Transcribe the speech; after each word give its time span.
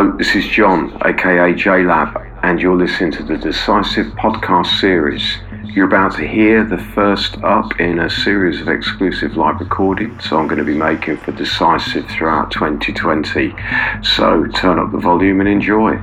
Hello, 0.00 0.16
this 0.16 0.34
is 0.34 0.46
John, 0.46 0.96
aka 1.04 1.52
JLab, 1.52 2.40
and 2.42 2.58
you're 2.58 2.74
listening 2.74 3.12
to 3.12 3.22
the 3.22 3.36
Decisive 3.36 4.06
podcast 4.14 4.80
series. 4.80 5.36
You're 5.64 5.88
about 5.88 6.16
to 6.16 6.26
hear 6.26 6.64
the 6.64 6.78
first 6.78 7.36
up 7.42 7.78
in 7.78 7.98
a 7.98 8.08
series 8.08 8.62
of 8.62 8.68
exclusive 8.68 9.36
live 9.36 9.60
recordings 9.60 10.26
so 10.26 10.38
I'm 10.38 10.46
going 10.46 10.56
to 10.58 10.64
be 10.64 10.72
making 10.72 11.18
for 11.18 11.32
Decisive 11.32 12.06
throughout 12.06 12.50
2020. 12.50 13.54
So 14.02 14.46
turn 14.54 14.78
up 14.78 14.90
the 14.90 14.96
volume 14.96 15.40
and 15.40 15.48
enjoy. 15.50 15.98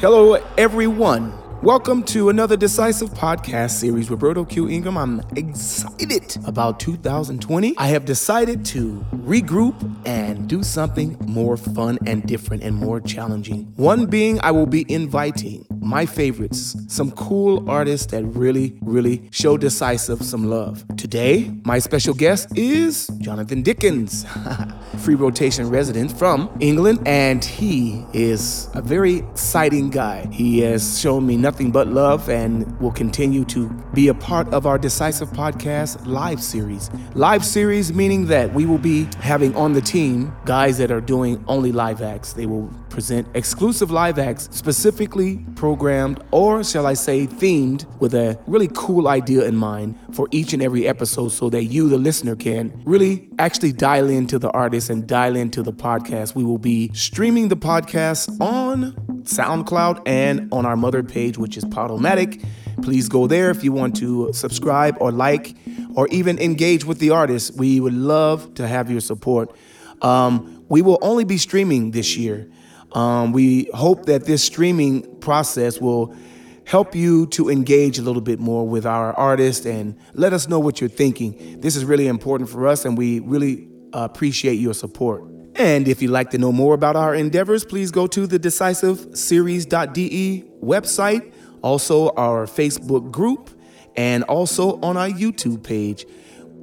Hello, 0.00 0.34
everyone. 0.58 1.32
Welcome 1.66 2.04
to 2.04 2.28
another 2.28 2.56
Decisive 2.56 3.10
podcast 3.10 3.72
series. 3.72 4.08
With 4.08 4.22
Roberto 4.22 4.44
Q. 4.44 4.68
Ingram. 4.68 4.96
I'm 4.96 5.20
excited 5.34 6.36
about 6.46 6.78
2020. 6.78 7.76
I 7.76 7.88
have 7.88 8.04
decided 8.04 8.64
to 8.66 9.04
regroup 9.12 9.74
and 10.06 10.48
do 10.48 10.62
something 10.62 11.16
more 11.26 11.56
fun 11.56 11.98
and 12.06 12.24
different 12.24 12.62
and 12.62 12.76
more 12.76 13.00
challenging. 13.00 13.72
One 13.74 14.06
being, 14.06 14.38
I 14.42 14.52
will 14.52 14.66
be 14.66 14.86
inviting 14.88 15.66
my 15.86 16.04
favorites, 16.04 16.76
some 16.88 17.10
cool 17.12 17.68
artists 17.70 18.06
that 18.12 18.24
really, 18.24 18.76
really 18.82 19.28
show 19.30 19.56
Decisive 19.56 20.22
some 20.22 20.44
love. 20.50 20.84
Today, 20.96 21.52
my 21.64 21.78
special 21.78 22.12
guest 22.12 22.56
is 22.56 23.08
Jonathan 23.18 23.62
Dickens, 23.62 24.26
free 24.98 25.14
rotation 25.14 25.68
resident 25.70 26.16
from 26.16 26.50
England, 26.60 27.06
and 27.06 27.44
he 27.44 28.04
is 28.12 28.68
a 28.74 28.82
very 28.82 29.18
exciting 29.18 29.90
guy. 29.90 30.26
He 30.32 30.60
has 30.60 31.00
shown 31.00 31.26
me 31.26 31.36
nothing 31.36 31.55
but 31.56 31.88
love 31.88 32.28
and 32.28 32.78
will 32.80 32.92
continue 32.92 33.42
to 33.46 33.68
be 33.94 34.08
a 34.08 34.14
part 34.14 34.46
of 34.52 34.66
our 34.66 34.76
Decisive 34.76 35.30
Podcast 35.30 36.06
live 36.06 36.42
series. 36.42 36.90
Live 37.14 37.44
series 37.44 37.94
meaning 37.94 38.26
that 38.26 38.52
we 38.52 38.66
will 38.66 38.78
be 38.78 39.08
having 39.20 39.56
on 39.56 39.72
the 39.72 39.80
team 39.80 40.36
guys 40.44 40.76
that 40.76 40.90
are 40.90 41.00
doing 41.00 41.42
only 41.48 41.72
live 41.72 42.02
acts. 42.02 42.34
They 42.34 42.44
will 42.44 42.70
present 42.90 43.26
exclusive 43.34 43.90
live 43.90 44.18
acts 44.18 44.50
specifically 44.52 45.38
programmed, 45.54 46.22
or 46.30 46.62
shall 46.62 46.86
I 46.86 46.92
say, 46.92 47.26
themed 47.26 47.86
with 48.00 48.14
a 48.14 48.38
really 48.46 48.68
cool 48.74 49.08
idea 49.08 49.46
in 49.46 49.56
mind 49.56 49.98
for 50.12 50.28
each 50.32 50.52
and 50.52 50.62
every 50.62 50.86
episode 50.86 51.30
so 51.30 51.48
that 51.50 51.64
you, 51.64 51.88
the 51.88 51.96
listener, 51.96 52.36
can 52.36 52.82
really 52.84 53.30
actually 53.38 53.72
dial 53.72 54.10
into 54.10 54.38
the 54.38 54.50
artist 54.50 54.90
and 54.90 55.06
dial 55.06 55.36
into 55.36 55.62
the 55.62 55.72
podcast. 55.72 56.34
We 56.34 56.44
will 56.44 56.58
be 56.58 56.90
streaming 56.92 57.48
the 57.48 57.56
podcast 57.56 58.38
on 58.42 58.92
SoundCloud 59.26 60.02
and 60.06 60.48
on 60.52 60.64
our 60.64 60.76
mother 60.76 61.02
page, 61.02 61.35
which 61.38 61.56
is 61.56 61.64
Podomatic. 61.64 62.44
Please 62.82 63.08
go 63.08 63.26
there 63.26 63.50
if 63.50 63.64
you 63.64 63.72
want 63.72 63.96
to 63.96 64.32
subscribe 64.32 64.96
or 65.00 65.10
like 65.12 65.56
or 65.94 66.08
even 66.08 66.38
engage 66.38 66.84
with 66.84 66.98
the 66.98 67.10
artist. 67.10 67.56
We 67.56 67.80
would 67.80 67.94
love 67.94 68.54
to 68.54 68.66
have 68.66 68.90
your 68.90 69.00
support. 69.00 69.54
Um, 70.02 70.64
we 70.68 70.82
will 70.82 70.98
only 71.00 71.24
be 71.24 71.38
streaming 71.38 71.92
this 71.92 72.16
year. 72.16 72.50
Um, 72.92 73.32
we 73.32 73.68
hope 73.74 74.06
that 74.06 74.24
this 74.24 74.42
streaming 74.42 75.18
process 75.20 75.80
will 75.80 76.14
help 76.64 76.94
you 76.94 77.26
to 77.28 77.48
engage 77.48 77.98
a 77.98 78.02
little 78.02 78.20
bit 78.20 78.40
more 78.40 78.68
with 78.68 78.84
our 78.84 79.12
artist 79.14 79.66
and 79.66 79.96
let 80.14 80.32
us 80.32 80.48
know 80.48 80.58
what 80.58 80.80
you're 80.80 80.90
thinking. 80.90 81.60
This 81.60 81.76
is 81.76 81.84
really 81.84 82.08
important 82.08 82.50
for 82.50 82.66
us, 82.66 82.84
and 82.84 82.98
we 82.98 83.20
really 83.20 83.68
appreciate 83.92 84.54
your 84.54 84.74
support. 84.74 85.35
And 85.58 85.88
if 85.88 86.02
you'd 86.02 86.10
like 86.10 86.28
to 86.30 86.38
know 86.38 86.52
more 86.52 86.74
about 86.74 86.96
our 86.96 87.14
endeavors, 87.14 87.64
please 87.64 87.90
go 87.90 88.06
to 88.08 88.26
the 88.26 88.38
decisiveseries.de 88.38 90.44
website, 90.62 91.32
also 91.62 92.10
our 92.10 92.44
Facebook 92.46 93.10
group, 93.10 93.48
and 93.96 94.22
also 94.24 94.78
on 94.82 94.98
our 94.98 95.08
YouTube 95.08 95.62
page. 95.62 96.04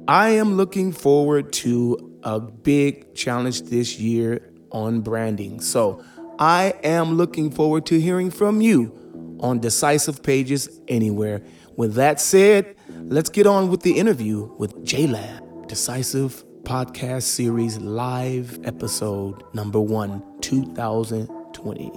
I 0.06 0.28
am 0.30 0.56
looking 0.56 0.92
forward 0.92 1.52
to 1.54 2.20
a 2.22 2.38
big 2.38 3.16
challenge 3.16 3.62
this 3.62 3.98
year 3.98 4.48
on 4.70 5.00
branding. 5.00 5.60
So 5.60 6.04
I 6.38 6.74
am 6.84 7.14
looking 7.14 7.50
forward 7.50 7.86
to 7.86 8.00
hearing 8.00 8.30
from 8.30 8.60
you 8.60 9.36
on 9.40 9.58
Decisive 9.58 10.22
Pages 10.22 10.80
anywhere. 10.86 11.42
With 11.76 11.94
that 11.94 12.20
said, 12.20 12.76
let's 12.88 13.28
get 13.28 13.48
on 13.48 13.70
with 13.70 13.82
the 13.82 13.98
interview 13.98 14.52
with 14.56 14.76
JLab, 14.84 15.66
Decisive 15.66 16.44
Podcast 16.64 17.24
Series 17.24 17.78
Live 17.78 18.58
Episode 18.64 19.42
Number 19.54 19.80
One, 19.80 20.22
2020. 20.40 21.92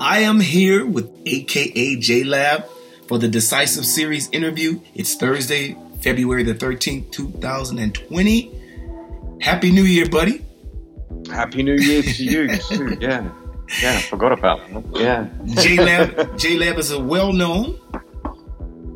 I 0.00 0.20
am 0.20 0.38
here 0.38 0.86
with 0.86 1.10
AKA 1.26 1.96
JLab 1.96 2.64
for 3.08 3.18
the 3.18 3.26
Decisive 3.26 3.84
Series 3.84 4.30
interview. 4.30 4.78
It's 4.94 5.16
Thursday, 5.16 5.76
February 6.00 6.44
the 6.44 6.54
13th, 6.54 7.10
2020. 7.10 8.60
Happy 9.40 9.72
New 9.72 9.82
Year, 9.82 10.08
buddy. 10.08 10.44
Happy 11.28 11.64
New 11.64 11.74
Year 11.74 12.02
to 12.02 12.24
you, 12.24 12.48
too. 12.68 12.96
Yeah. 13.00 13.28
Yeah, 13.82 13.96
I 13.96 14.00
forgot 14.02 14.32
about 14.32 14.60
that. 14.68 15.00
Yeah. 15.00 15.28
JLab 15.54 16.14
JLab 16.38 16.78
is 16.78 16.92
a 16.92 17.00
well 17.00 17.32
known, 17.32 17.76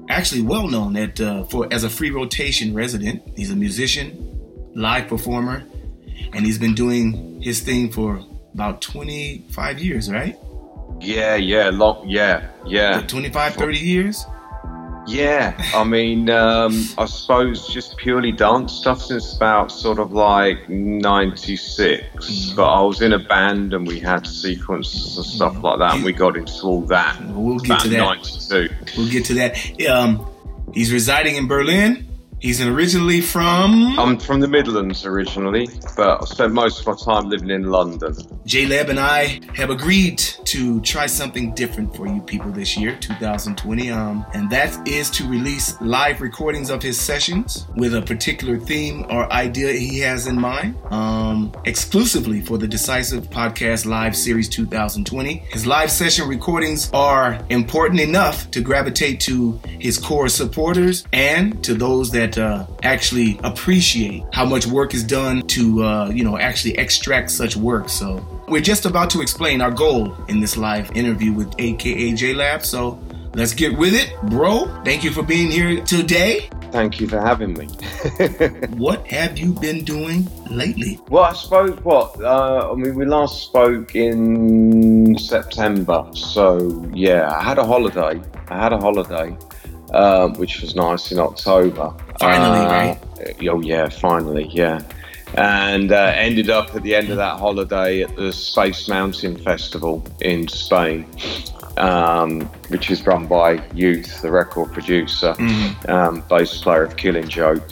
actually 0.09 0.43
well 0.43 0.69
known 0.69 0.97
at 0.97 1.21
uh, 1.21 1.45
for 1.45 1.67
as 1.73 1.83
a 1.83 1.91
free 1.91 2.11
rotation 2.11 2.75
resident. 2.75 3.23
He's 3.37 3.51
a 3.51 3.57
musician, 3.57 4.36
live 4.77 5.09
performer, 5.09 5.65
and 6.33 6.45
he's 6.45 6.59
been 6.59 6.75
doing 6.75 7.41
his 7.41 7.61
thing 7.61 7.91
for 7.91 8.21
about 8.55 8.83
25 8.83 9.79
years, 9.79 10.11
right? 10.13 10.39
Yeah, 11.01 11.37
yeah, 11.37 11.71
long, 11.71 12.09
yeah, 12.09 12.51
yeah. 12.67 13.01
25, 13.01 13.55
30 13.55 13.79
years? 13.79 14.25
Yeah, 15.07 15.55
I 15.73 15.85
mean, 15.85 16.29
um, 16.31 16.85
I 16.99 17.07
suppose 17.07 17.69
just 17.69 17.97
purely 17.97 18.33
dance 18.33 18.73
stuff 18.73 19.01
since 19.01 19.37
about 19.37 19.71
sort 19.71 20.01
of 20.01 20.13
like 20.13 20.69
96. 20.69 22.03
Mm-hmm. 22.03 22.57
But 22.57 22.69
I 22.69 22.83
was 22.83 23.01
in 23.03 23.13
a 23.13 23.19
band 23.19 23.73
and 23.73 23.87
we 23.87 24.01
had 24.01 24.27
sequences 24.27 25.17
and 25.17 25.25
stuff 25.25 25.55
mm-hmm. 25.55 25.65
like 25.65 25.79
that, 25.79 25.95
and 25.95 26.05
we 26.05 26.13
got 26.13 26.37
into 26.37 26.63
all 26.65 26.83
that. 26.87 27.19
We'll 27.29 27.59
get 27.61 27.81
to 27.81 27.89
that. 27.89 27.99
92. 27.99 28.69
We'll 28.97 29.11
get 29.11 29.25
to 29.27 29.35
that. 29.35 29.87
Um, 29.89 30.27
he's 30.75 30.93
residing 30.93 31.37
in 31.37 31.47
Berlin. 31.47 32.07
He's 32.47 32.63
originally 32.63 33.21
from. 33.21 33.99
I'm 33.99 34.21
from 34.21 34.39
the 34.39 34.47
Midlands 34.47 35.05
originally, 35.05 35.69
but 35.97 36.23
I 36.23 36.25
spent 36.27 36.53
most 36.53 36.79
of 36.79 36.87
my 36.87 36.95
time 36.95 37.29
living 37.29 37.51
in 37.51 37.65
London. 37.65 38.15
JLab 38.47 38.89
and 38.89 39.01
I 39.01 39.41
have 39.57 39.71
agreed 39.71 40.19
to 40.19 40.81
try 40.83 41.07
something 41.07 41.53
different 41.57 41.97
for 41.97 42.07
you 42.07 42.21
people 42.21 42.53
this 42.53 42.77
year, 42.77 42.97
2020, 43.01 43.91
um, 43.91 44.25
and 44.33 44.49
that 44.51 44.87
is 44.87 45.11
to 45.11 45.29
release 45.29 45.75
live 45.81 46.21
recordings 46.21 46.71
of 46.71 46.81
his 46.81 47.01
sessions 47.01 47.67
with 47.75 47.97
a 47.97 48.03
particular 48.03 48.57
theme 48.61 49.05
or 49.11 49.31
idea 49.33 49.73
he 49.73 49.99
has 49.99 50.29
in 50.29 50.41
mind, 50.41 50.77
um, 50.93 51.53
exclusively 51.65 52.41
for 52.41 52.59
the 52.59 52.69
Decisive 52.69 53.29
Podcast 53.29 53.87
Live 53.87 54.15
Series 54.15 54.49
2020. 54.49 55.35
His 55.51 55.67
live 55.67 55.91
session 55.91 56.29
recordings 56.29 56.91
are 56.93 57.45
important 57.51 57.99
enough 57.99 58.49
to 58.53 58.61
gravitate 58.61 59.19
to 59.23 59.61
his 59.81 59.99
core 59.99 60.29
supporters 60.29 61.05
and 61.13 61.65
to 61.65 61.75
those 61.75 62.13
that 62.13 62.36
that 62.37 62.43
uh, 62.43 62.67
actually 62.83 63.39
appreciate 63.43 64.25
how 64.33 64.45
much 64.45 64.67
work 64.67 64.95
is 64.95 65.03
done 65.03 65.43
to, 65.49 65.83
uh, 65.83 66.09
you 66.11 66.25
know, 66.25 66.39
actually 66.39 66.77
extract 66.79 67.31
such 67.31 67.57
work. 67.57 67.89
So 67.89 68.25
we're 68.49 68.63
just 68.63 68.87
about 68.87 69.11
to 69.11 69.21
explain 69.21 69.61
our 69.61 69.71
goal 69.71 70.15
in 70.29 70.41
this 70.41 70.57
live 70.57 70.91
interview 70.93 71.33
with 71.33 71.53
AKA 71.59 72.13
JLab. 72.13 72.65
So 72.65 73.01
let's 73.35 73.53
get 73.53 73.77
with 73.77 73.95
it, 73.95 74.15
bro. 74.25 74.67
Thank 74.85 75.05
you 75.05 75.11
for 75.11 75.23
being 75.23 75.51
here 75.51 75.83
today. 75.85 76.49
Thank 76.73 77.01
you 77.01 77.09
for 77.09 77.21
having 77.21 77.55
me. 77.55 77.67
what 78.77 79.07
have 79.07 79.39
you 79.39 79.53
been 79.53 79.85
doing 79.85 80.29
lately? 80.51 81.01
Well, 81.09 81.25
I 81.25 81.33
suppose 81.33 81.79
what 81.83 82.21
uh, 82.23 82.71
I 82.71 82.75
mean. 82.75 82.97
We 82.97 83.07
last 83.07 83.45
spoke 83.45 83.95
in 83.95 85.17
September, 85.17 86.07
so 86.13 86.85
yeah, 86.93 87.33
I 87.33 87.43
had 87.43 87.59
a 87.59 87.65
holiday. 87.65 88.21
I 88.49 88.63
had 88.63 88.73
a 88.73 88.79
holiday, 88.79 89.37
um, 89.97 90.35
which 90.35 90.61
was 90.61 90.75
nice 90.75 91.11
in 91.11 91.19
October. 91.19 91.93
Finally, 92.21 92.67
uh, 92.67 92.71
right? 92.71 92.99
Oh 93.49 93.61
yeah, 93.61 93.89
finally, 93.89 94.49
yeah. 94.53 94.81
And 95.35 95.91
uh, 95.91 96.13
ended 96.15 96.51
up 96.51 96.75
at 96.75 96.83
the 96.83 96.95
end 96.95 97.11
of 97.11 97.17
that 97.17 97.39
holiday 97.39 98.03
at 98.03 98.15
the 98.15 98.33
Space 98.33 98.89
Mountain 98.89 99.39
Festival 99.39 100.07
in 100.21 100.47
Spain, 100.49 101.07
um, 101.77 102.43
which 102.69 102.91
is 102.91 103.05
run 103.07 103.27
by 103.27 103.63
Youth, 103.75 104.23
the 104.23 104.31
record 104.31 104.73
producer, 104.73 105.35
mm. 105.35 105.89
um, 105.89 106.23
bass 106.29 106.61
player 106.63 106.85
of 106.85 106.97
Killing 106.97 107.29
Joke, 107.29 107.69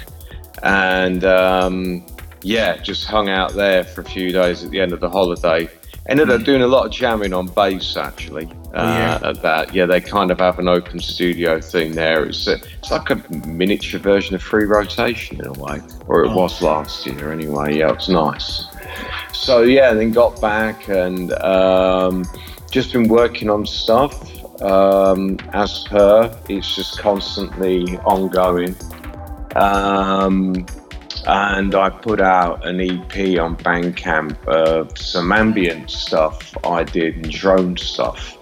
and 0.62 1.24
um, 1.24 2.04
yeah, 2.42 2.76
just 2.78 3.06
hung 3.06 3.28
out 3.28 3.52
there 3.52 3.84
for 3.84 4.00
a 4.00 4.04
few 4.04 4.32
days 4.32 4.64
at 4.64 4.70
the 4.70 4.80
end 4.80 4.92
of 4.92 5.00
the 5.00 5.10
holiday 5.10 5.68
ended 6.06 6.30
up 6.30 6.42
doing 6.42 6.62
a 6.62 6.66
lot 6.66 6.86
of 6.86 6.92
jamming 6.92 7.32
on 7.32 7.46
bass 7.46 7.96
actually. 7.96 8.50
Uh, 8.74 8.80
oh, 8.80 8.98
yeah. 8.98 9.28
At 9.30 9.42
that, 9.42 9.74
yeah, 9.74 9.86
they 9.86 10.00
kind 10.00 10.32
of 10.32 10.40
have 10.40 10.58
an 10.58 10.66
open 10.66 10.98
studio 10.98 11.60
thing 11.60 11.92
there. 11.92 12.24
It's 12.24 12.48
a, 12.48 12.54
it's 12.54 12.90
like 12.90 13.08
a 13.10 13.16
miniature 13.46 14.00
version 14.00 14.34
of 14.34 14.42
free 14.42 14.64
rotation 14.64 15.40
in 15.40 15.46
a 15.46 15.52
way, 15.52 15.80
or 16.08 16.24
it 16.24 16.30
oh. 16.30 16.36
was 16.36 16.60
last 16.60 17.06
year 17.06 17.32
anyway. 17.32 17.76
Yeah, 17.78 17.92
it's 17.92 18.08
nice. 18.08 18.64
So 19.32 19.62
yeah, 19.62 19.94
then 19.94 20.10
got 20.10 20.40
back 20.40 20.88
and 20.88 21.32
um, 21.34 22.24
just 22.70 22.92
been 22.92 23.08
working 23.08 23.48
on 23.48 23.64
stuff. 23.64 24.30
Um, 24.60 25.38
as 25.52 25.84
per, 25.88 26.36
it's 26.48 26.74
just 26.74 26.98
constantly 26.98 27.96
ongoing. 27.98 28.74
Um, 29.54 30.66
and 31.26 31.74
I 31.74 31.90
put 31.90 32.20
out 32.20 32.66
an 32.66 32.80
EP 32.80 33.38
on 33.40 33.56
Bandcamp 33.56 34.44
of 34.46 34.96
some 34.98 35.32
ambient 35.32 35.90
stuff 35.90 36.56
I 36.64 36.84
did 36.84 37.16
and 37.16 37.30
drone 37.30 37.76
stuff. 37.76 38.33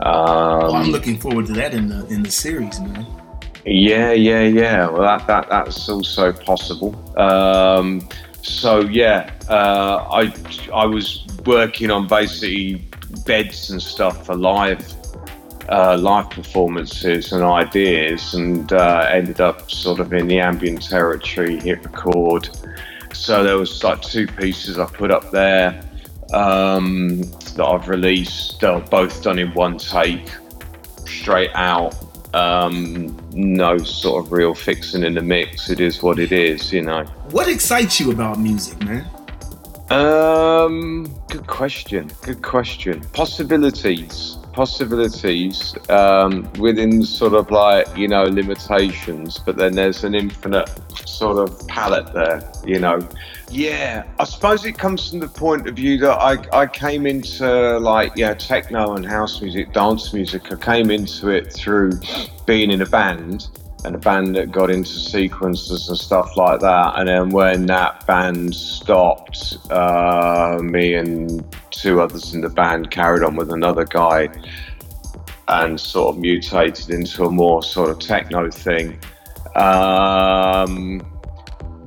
Um, 0.00 0.58
well, 0.60 0.74
I'm 0.76 0.90
looking 0.90 1.18
forward 1.18 1.46
to 1.46 1.52
that 1.54 1.74
in 1.74 1.88
the 1.88 2.06
in 2.06 2.22
the 2.22 2.30
series, 2.30 2.78
man. 2.80 3.06
Yeah, 3.64 4.12
yeah, 4.12 4.42
yeah. 4.42 4.88
Well, 4.88 5.02
that, 5.02 5.26
that 5.26 5.48
that's 5.48 5.88
also 5.88 6.32
possible. 6.32 6.94
Um, 7.18 8.06
so 8.42 8.80
yeah, 8.80 9.32
uh, 9.48 10.06
I 10.10 10.32
I 10.72 10.86
was 10.86 11.26
working 11.44 11.90
on 11.90 12.06
basically 12.06 12.86
beds 13.24 13.70
and 13.70 13.82
stuff 13.82 14.26
for 14.26 14.36
live 14.36 14.84
uh, 15.68 15.96
live 15.98 16.30
performances 16.30 17.32
and 17.32 17.42
ideas, 17.42 18.34
and 18.34 18.72
uh, 18.72 19.08
ended 19.10 19.40
up 19.40 19.70
sort 19.70 19.98
of 19.98 20.12
in 20.12 20.28
the 20.28 20.40
ambient 20.40 20.82
territory, 20.82 21.58
hit 21.58 21.82
record. 21.84 22.48
So 23.12 23.42
there 23.42 23.56
was 23.56 23.82
like 23.82 24.02
two 24.02 24.26
pieces 24.26 24.78
I 24.78 24.84
put 24.86 25.10
up 25.10 25.30
there 25.30 25.82
um, 26.32 27.20
that 27.54 27.64
I've 27.64 27.88
released, 27.88 28.62
uh, 28.64 28.80
both 28.80 29.22
done 29.22 29.38
in 29.38 29.52
one 29.54 29.78
take, 29.78 30.30
straight 31.06 31.50
out. 31.54 31.94
Um, 32.34 33.16
no 33.32 33.78
sort 33.78 34.26
of 34.26 34.32
real 34.32 34.54
fixing 34.54 35.04
in 35.04 35.14
the 35.14 35.22
mix. 35.22 35.70
It 35.70 35.80
is 35.80 36.02
what 36.02 36.18
it 36.18 36.32
is, 36.32 36.72
you 36.72 36.82
know. 36.82 37.04
What 37.30 37.48
excites 37.48 37.98
you 37.98 38.10
about 38.10 38.38
music, 38.38 38.82
man? 38.82 39.08
Um, 39.90 41.04
good 41.28 41.46
question. 41.46 42.10
Good 42.22 42.42
question. 42.42 43.00
Possibilities 43.12 44.38
possibilities 44.56 45.76
um, 45.90 46.50
within 46.58 47.02
sort 47.02 47.34
of 47.34 47.50
like 47.50 47.86
you 47.94 48.08
know 48.08 48.24
limitations, 48.24 49.38
but 49.38 49.56
then 49.56 49.74
there's 49.74 50.02
an 50.02 50.14
infinite 50.14 50.68
sort 51.06 51.36
of 51.36 51.68
palette 51.68 52.12
there. 52.14 52.40
You 52.64 52.80
know, 52.80 53.06
yeah. 53.50 54.04
I 54.18 54.24
suppose 54.24 54.64
it 54.64 54.78
comes 54.78 55.10
from 55.10 55.20
the 55.20 55.28
point 55.28 55.68
of 55.68 55.76
view 55.76 55.98
that 55.98 56.18
I 56.18 56.62
I 56.62 56.66
came 56.66 57.06
into 57.06 57.78
like 57.78 58.12
yeah 58.16 58.32
techno 58.32 58.94
and 58.94 59.04
house 59.04 59.42
music, 59.42 59.74
dance 59.74 60.14
music. 60.14 60.50
I 60.50 60.56
came 60.56 60.90
into 60.90 61.28
it 61.28 61.52
through 61.52 61.92
being 62.46 62.70
in 62.70 62.80
a 62.80 62.86
band 62.86 63.48
and 63.86 63.94
a 63.94 63.98
band 63.98 64.34
that 64.34 64.50
got 64.50 64.68
into 64.68 64.90
sequences 64.90 65.88
and 65.88 65.96
stuff 65.96 66.36
like 66.36 66.58
that. 66.60 66.94
And 66.96 67.08
then 67.08 67.30
when 67.30 67.66
that 67.66 68.04
band 68.04 68.52
stopped, 68.52 69.58
uh, 69.70 70.58
me 70.60 70.94
and 70.94 71.44
two 71.70 72.00
others 72.00 72.34
in 72.34 72.40
the 72.40 72.48
band 72.48 72.90
carried 72.90 73.22
on 73.22 73.36
with 73.36 73.52
another 73.52 73.84
guy 73.84 74.28
and 75.46 75.78
sort 75.80 76.16
of 76.16 76.20
mutated 76.20 76.90
into 76.90 77.26
a 77.26 77.30
more 77.30 77.62
sort 77.62 77.90
of 77.90 78.00
techno 78.00 78.50
thing. 78.50 78.98
Um, 79.54 81.00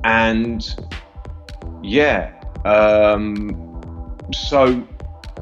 and 0.04 0.74
yeah, 1.82 2.32
um, 2.64 4.16
so 4.32 4.82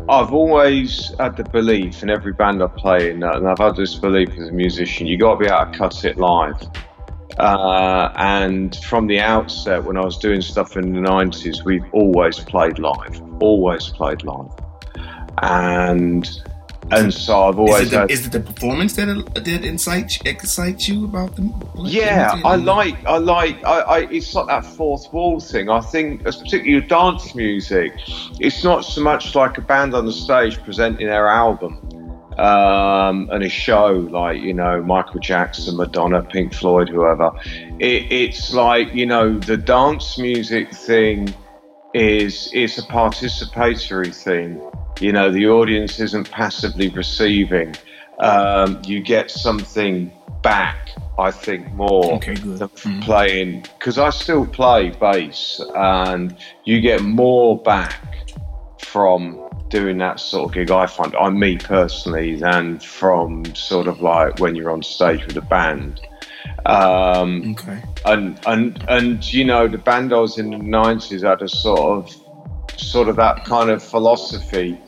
I've 0.09 0.33
always 0.33 1.15
had 1.19 1.37
the 1.37 1.45
belief 1.45 2.03
in 2.03 2.11
every 2.11 2.33
band 2.33 2.63
I 2.63 2.67
play 2.67 3.11
in, 3.11 3.23
and 3.23 3.49
I've 3.49 3.59
had 3.59 3.77
this 3.77 3.95
belief 3.95 4.31
as 4.39 4.49
a 4.49 4.53
musician, 4.53 5.07
you 5.07 5.19
got 5.19 5.35
to 5.35 5.39
be 5.39 5.47
able 5.47 5.71
to 5.71 5.79
cut 5.79 6.05
it 6.05 6.19
live. 6.19 6.61
Uh, 7.39 8.11
and 8.17 8.75
from 8.77 9.07
the 9.07 9.21
outset, 9.21 9.85
when 9.85 9.97
I 9.97 10.05
was 10.05 10.19
doing 10.19 10.41
stuff 10.41 10.77
in 10.77 10.93
the 10.93 11.01
90s, 11.01 11.65
we've 11.65 11.85
always 11.93 12.39
played 12.39 12.79
live, 12.79 13.21
always 13.41 13.89
played 13.89 14.25
live. 14.25 14.51
And 15.43 16.29
and 16.91 17.13
so 17.13 17.49
I've 17.49 17.59
always 17.59 17.83
is 17.83 17.89
it 17.89 17.91
the, 17.91 17.99
had, 17.99 18.11
is 18.11 18.27
it 18.27 18.33
the 18.33 18.41
performance 18.41 18.95
that 18.97 19.07
that 19.35 19.65
incites 19.65 20.19
excites 20.25 20.89
you 20.89 21.05
about 21.05 21.37
them? 21.37 21.53
Yeah, 21.77 22.41
I 22.45 22.57
like 22.57 23.05
I 23.07 23.19
like 23.19 23.65
I, 23.65 23.81
I, 23.81 23.99
it's 24.11 24.35
like 24.35 24.47
that 24.47 24.65
fourth 24.65 25.13
wall 25.13 25.41
thing. 25.41 25.69
I 25.69 25.81
think, 25.81 26.25
particularly 26.25 26.77
with 26.77 26.89
dance 26.89 27.35
music, 27.35 27.93
it's 28.41 28.65
not 28.65 28.85
so 28.85 29.01
much 29.03 29.35
like 29.35 29.59
a 29.59 29.63
band 29.63 29.95
on 29.95 30.07
the 30.07 30.13
stage 30.13 30.63
presenting 30.63 31.07
their 31.07 31.29
album 31.29 31.99
um, 32.39 33.29
and 33.31 33.43
a 33.43 33.49
show 33.49 34.09
like 34.11 34.41
you 34.41 34.55
know 34.55 34.83
Michael 34.83 35.21
Jackson, 35.21 35.77
Madonna, 35.77 36.23
Pink 36.23 36.55
Floyd, 36.55 36.89
whoever. 36.89 37.33
It, 37.79 38.11
it's 38.11 38.55
like 38.55 38.95
you 38.95 39.07
know 39.07 39.39
the 39.39 39.57
dance 39.57 40.19
music 40.19 40.73
thing 40.73 41.35
is 41.95 42.51
it's 42.53 42.79
a 42.79 42.83
participatory 42.83 44.15
thing 44.15 44.61
you 45.01 45.13
know, 45.13 45.31
the 45.31 45.47
audience 45.47 46.01
isn't 46.01 46.31
passively 46.31 46.89
receiving. 46.89 47.75
Um, 48.19 48.83
you 48.85 49.01
get 49.01 49.31
something 49.31 50.11
back, 50.43 50.91
I 51.19 51.31
think, 51.31 51.73
more 51.73 52.15
okay, 52.15 52.35
than 52.35 52.69
mm-hmm. 52.69 53.01
playing 53.01 53.67
because 53.79 53.99
I 53.99 54.11
still 54.11 54.47
play 54.47 54.91
bass, 54.91 55.61
and 55.77 56.37
you 56.65 56.81
get 56.81 57.03
more 57.03 57.61
back 57.63 58.33
from 58.81 59.49
doing 59.69 59.99
that 59.99 60.19
sort 60.19 60.49
of 60.49 60.55
gig. 60.55 60.71
I 60.71 60.87
find, 60.87 61.15
I 61.15 61.31
me 61.31 61.59
personally, 61.59 62.37
than 62.37 62.81
from 62.81 63.45
sort 63.55 63.87
of 63.87 64.01
like 64.01 64.41
when 64.41 64.55
you're 64.55 64.71
on 64.71 64.83
stage 64.83 65.25
with 65.27 65.37
a 65.37 65.43
band. 65.43 66.01
Um, 66.67 67.55
okay. 67.57 67.83
And 68.05 68.41
and 68.47 68.85
and 68.89 69.33
you 69.33 69.45
know, 69.45 69.69
the 69.69 69.79
band 69.79 70.13
I 70.13 70.19
was 70.19 70.39
in 70.39 70.51
the 70.51 70.59
nineties 70.59 71.23
had 71.23 71.43
a 71.43 71.49
sort 71.49 71.81
of 71.81 72.81
sort 72.81 73.09
of 73.09 73.17
that 73.17 73.45
kind 73.45 73.71
of 73.71 73.83
philosophy 73.83 74.79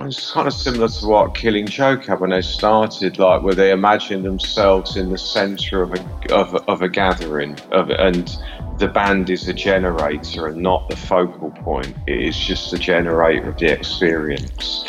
it's 0.00 0.32
kind 0.32 0.46
of 0.46 0.52
similar 0.52 0.88
to 0.88 1.06
what 1.06 1.34
Killing 1.34 1.66
Joke 1.66 2.06
had 2.06 2.20
when 2.20 2.30
they 2.30 2.42
started, 2.42 3.18
like 3.18 3.42
where 3.42 3.54
they 3.54 3.70
imagine 3.70 4.22
themselves 4.22 4.96
in 4.96 5.10
the 5.10 5.18
centre 5.18 5.82
of 5.82 5.94
a 5.94 6.34
of, 6.34 6.54
of 6.68 6.82
a 6.82 6.88
gathering, 6.88 7.58
of, 7.72 7.90
and 7.90 8.36
the 8.78 8.88
band 8.88 9.30
is 9.30 9.48
a 9.48 9.54
generator 9.54 10.48
and 10.48 10.56
not 10.56 10.88
the 10.88 10.96
focal 10.96 11.50
point. 11.50 11.94
It 12.06 12.20
is 12.20 12.36
just 12.36 12.70
the 12.70 12.78
generator 12.78 13.50
of 13.50 13.58
the 13.58 13.72
experience. 13.72 14.84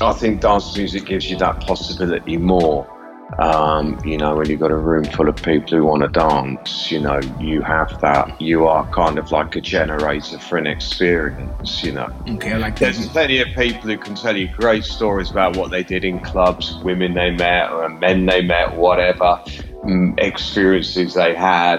I 0.00 0.12
think 0.12 0.40
dance 0.40 0.76
music 0.76 1.06
gives 1.06 1.30
you 1.30 1.36
that 1.38 1.60
possibility 1.60 2.36
more. 2.36 2.90
Um, 3.38 3.98
you 4.04 4.16
know, 4.16 4.36
when 4.36 4.48
you've 4.48 4.60
got 4.60 4.70
a 4.70 4.76
room 4.76 5.04
full 5.04 5.28
of 5.28 5.36
people 5.36 5.78
who 5.78 5.84
want 5.84 6.02
to 6.02 6.08
dance, 6.08 6.90
you 6.90 7.00
know, 7.00 7.20
you 7.40 7.62
have 7.62 8.00
that. 8.00 8.40
You 8.40 8.66
are 8.66 8.86
kind 8.92 9.18
of 9.18 9.32
like 9.32 9.56
a 9.56 9.60
generator 9.60 10.38
for 10.38 10.56
an 10.56 10.66
experience, 10.66 11.82
you 11.82 11.92
know. 11.92 12.14
Okay, 12.28 12.52
I 12.52 12.58
like 12.58 12.78
that. 12.78 12.94
There's 12.94 13.08
plenty 13.08 13.40
of 13.40 13.48
people 13.48 13.90
who 13.90 13.98
can 13.98 14.14
tell 14.14 14.36
you 14.36 14.48
great 14.48 14.84
stories 14.84 15.30
about 15.30 15.56
what 15.56 15.70
they 15.70 15.82
did 15.82 16.04
in 16.04 16.20
clubs, 16.20 16.76
women 16.84 17.14
they 17.14 17.30
met, 17.30 17.72
or 17.72 17.88
men 17.88 18.26
they 18.26 18.42
met, 18.42 18.76
whatever, 18.76 19.40
mm, 19.84 20.18
experiences 20.20 21.14
they 21.14 21.34
had. 21.34 21.78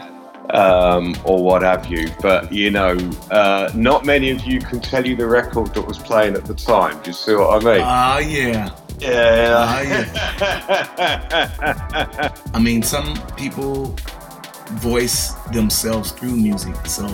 Um, 0.51 1.15
or 1.23 1.43
what 1.43 1.63
have 1.63 1.87
you. 1.87 2.07
But 2.21 2.53
you 2.53 2.69
know, 2.69 2.95
uh, 3.31 3.71
not 3.73 4.05
many 4.05 4.29
of 4.29 4.45
you 4.45 4.59
can 4.59 4.79
tell 4.79 5.03
you 5.03 5.15
the 5.15 5.25
record 5.25 5.73
that 5.73 5.81
was 5.81 5.97
playing 5.97 6.35
at 6.35 6.45
the 6.45 6.53
time. 6.53 7.01
Do 7.01 7.09
you 7.09 7.15
see 7.15 7.33
what 7.33 7.65
I 7.65 7.65
mean? 7.65 7.81
Ah, 7.83 8.15
uh, 8.15 8.19
yeah. 8.19 8.69
Yeah. 8.99 10.05
I 12.53 12.59
mean, 12.59 12.81
some 12.81 13.15
people 13.35 13.95
voice 14.71 15.33
themselves 15.51 16.11
through 16.11 16.35
music, 16.35 16.75
so 16.85 17.05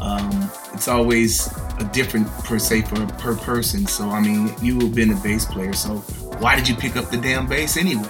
um, 0.00 0.50
it's 0.72 0.88
always 0.88 1.46
a 1.78 1.84
different 1.92 2.26
per 2.44 2.58
se 2.58 2.82
for 2.82 3.06
per 3.18 3.36
person. 3.36 3.86
So 3.86 4.10
I 4.10 4.20
mean, 4.20 4.52
you 4.60 4.80
have 4.80 4.94
been 4.94 5.12
a 5.12 5.16
bass 5.16 5.44
player, 5.44 5.72
so 5.72 5.96
why 6.38 6.56
did 6.56 6.68
you 6.68 6.74
pick 6.74 6.96
up 6.96 7.10
the 7.10 7.16
damn 7.16 7.46
bass 7.46 7.76
anyway? 7.76 8.08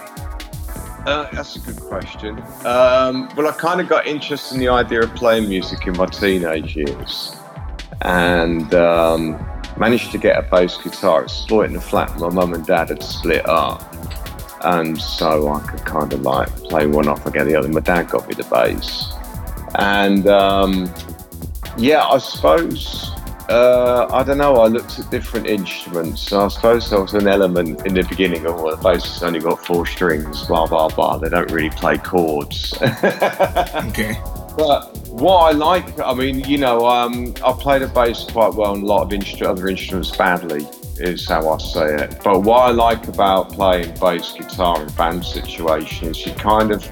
Uh, 1.07 1.29
that's 1.33 1.55
a 1.55 1.61
good 1.61 1.81
question. 1.81 2.43
Um, 2.65 3.29
well, 3.37 3.47
I 3.47 3.53
kind 3.57 3.81
of 3.81 3.89
got 3.89 4.07
interested 4.07 4.55
in 4.55 4.61
the 4.61 4.69
idea 4.69 5.03
of 5.03 5.15
playing 5.15 5.49
music 5.49 5.87
in 5.87 5.97
my 5.97 6.07
teenage 6.07 6.75
years, 6.75 7.37
and 8.01 8.75
um, 8.75 9.39
managed 9.79 10.13
to 10.13 10.19
get 10.19 10.39
a 10.39 10.43
bass 10.43 10.77
guitar, 10.77 11.25
exploiting 11.25 11.75
the 11.75 11.81
flat 11.81 12.17
my 12.19 12.29
mum 12.29 12.55
and 12.55 12.67
dad 12.67 12.89
had 12.89 13.03
split 13.03 13.47
up. 13.49 13.83
And 14.63 15.01
so 15.01 15.49
I 15.49 15.61
could 15.61 15.85
kind 15.85 16.13
of 16.13 16.23
like 16.23 16.49
play 16.57 16.87
one 16.87 17.09
off 17.09 17.27
again 17.27 17.47
the 17.47 17.57
other. 17.57 17.69
My 17.69 17.81
dad 17.81 18.09
got 18.09 18.27
me 18.27 18.35
the 18.35 18.45
bass. 18.45 19.13
And 19.79 20.27
um, 20.27 20.93
yeah, 21.77 22.05
I 22.05 22.19
suppose, 22.19 23.11
uh, 23.49 24.09
I 24.11 24.23
don't 24.25 24.39
know, 24.39 24.57
I 24.57 24.67
looked 24.67 24.99
at 24.99 25.11
different 25.11 25.47
instruments. 25.47 26.33
I 26.33 26.49
suppose 26.49 26.91
there 26.91 27.01
was 27.01 27.15
an 27.15 27.29
element 27.29 27.87
in 27.87 27.95
the 27.95 28.03
beginning 28.03 28.47
of, 28.47 28.61
well, 28.61 28.77
the 28.77 28.83
bass 28.83 29.05
has 29.05 29.23
only 29.23 29.41
got 29.41 29.65
four 29.65 29.87
strings, 29.87 30.47
blah, 30.47 30.67
blah, 30.67 30.89
blah. 30.89 31.19
They 31.19 31.29
don't 31.29 31.51
really 31.53 31.71
play 31.71 31.99
chords. 31.99 32.75
okay. 32.83 34.21
But 34.57 34.97
what 35.09 35.37
I 35.37 35.51
like, 35.53 35.99
I 36.01 36.15
mean, 36.15 36.41
you 36.41 36.57
know, 36.57 36.87
um, 36.87 37.35
I 37.45 37.53
play 37.53 37.79
the 37.79 37.89
bass 37.89 38.25
quite 38.25 38.55
well 38.55 38.75
and 38.75 38.83
a 38.83 38.87
lot 38.87 39.03
of 39.03 39.19
instru- 39.19 39.47
other 39.47 39.69
instruments 39.69 40.17
badly, 40.17 40.67
is 40.99 41.29
how 41.29 41.49
I 41.49 41.59
say 41.59 41.95
it. 41.95 42.21
But 42.25 42.41
what 42.41 42.61
I 42.61 42.71
like 42.71 43.07
about 43.07 43.53
playing 43.53 43.95
bass 44.01 44.33
guitar 44.33 44.83
in 44.83 44.89
band 44.95 45.25
situations, 45.25 46.19
is 46.19 46.27
you 46.27 46.33
kind 46.33 46.73
of, 46.73 46.89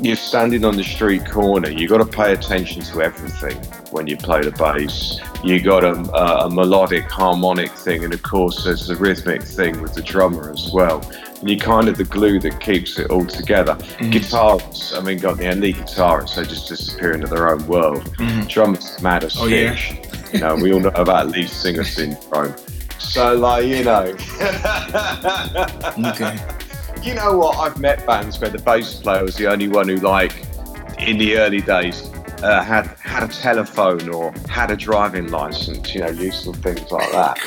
you're 0.00 0.16
standing 0.16 0.64
on 0.64 0.76
the 0.76 0.84
street 0.84 1.24
corner, 1.24 1.70
you've 1.70 1.90
got 1.90 1.98
to 1.98 2.06
pay 2.06 2.34
attention 2.34 2.82
to 2.82 3.00
everything 3.00 3.56
when 3.90 4.06
you 4.06 4.18
play 4.18 4.42
the 4.42 4.50
bass. 4.50 5.20
You 5.42 5.62
got 5.62 5.84
a, 5.84 5.92
a, 5.92 6.46
a 6.46 6.50
melodic, 6.50 7.04
harmonic 7.04 7.70
thing, 7.70 8.04
and 8.04 8.12
of 8.12 8.22
course, 8.22 8.64
there's 8.64 8.86
the 8.86 8.96
rhythmic 8.96 9.42
thing 9.42 9.80
with 9.80 9.94
the 9.94 10.02
drummer 10.02 10.50
as 10.50 10.70
well 10.72 11.00
you're 11.48 11.58
kind 11.58 11.88
of 11.88 11.96
the 11.96 12.04
glue 12.04 12.38
that 12.40 12.60
keeps 12.60 12.98
it 12.98 13.10
all 13.10 13.26
together. 13.26 13.74
Mm-hmm. 13.74 14.10
Guitarists, 14.10 14.96
I 14.96 15.00
mean, 15.02 15.18
got 15.18 15.38
the 15.38 15.48
only 15.48 15.72
guitarists, 15.72 16.36
they 16.36 16.44
just 16.44 16.68
disappear 16.68 17.12
into 17.12 17.26
their 17.26 17.50
own 17.50 17.66
world. 17.66 18.04
Mm-hmm. 18.16 18.46
Drummers, 18.46 19.00
mad 19.02 19.24
as 19.24 19.36
oh, 19.38 19.48
fish. 19.48 19.92
Yeah. 19.92 20.32
you 20.32 20.40
know, 20.40 20.56
we 20.56 20.72
all 20.72 20.80
know 20.80 20.90
about 20.90 21.28
lead 21.28 21.48
singer 21.48 21.84
syndrome. 21.84 22.54
So, 22.98 23.34
like, 23.36 23.66
you 23.66 23.84
know. 23.84 24.16
okay. 26.10 26.38
You 27.02 27.12
know 27.14 27.36
what? 27.36 27.58
I've 27.58 27.78
met 27.78 28.06
bands 28.06 28.40
where 28.40 28.48
the 28.48 28.60
bass 28.60 28.94
player 28.94 29.22
was 29.22 29.36
the 29.36 29.46
only 29.48 29.68
one 29.68 29.88
who, 29.88 29.96
like, 29.96 30.32
in 30.98 31.18
the 31.18 31.36
early 31.36 31.60
days, 31.60 32.08
uh, 32.42 32.62
had 32.62 32.86
had 32.98 33.22
a 33.22 33.28
telephone 33.28 34.08
or 34.08 34.32
had 34.48 34.70
a 34.70 34.76
driving 34.76 35.28
license, 35.28 35.94
you 35.94 36.00
know, 36.00 36.08
useful 36.08 36.54
things 36.54 36.90
like 36.90 37.12
that. 37.12 37.38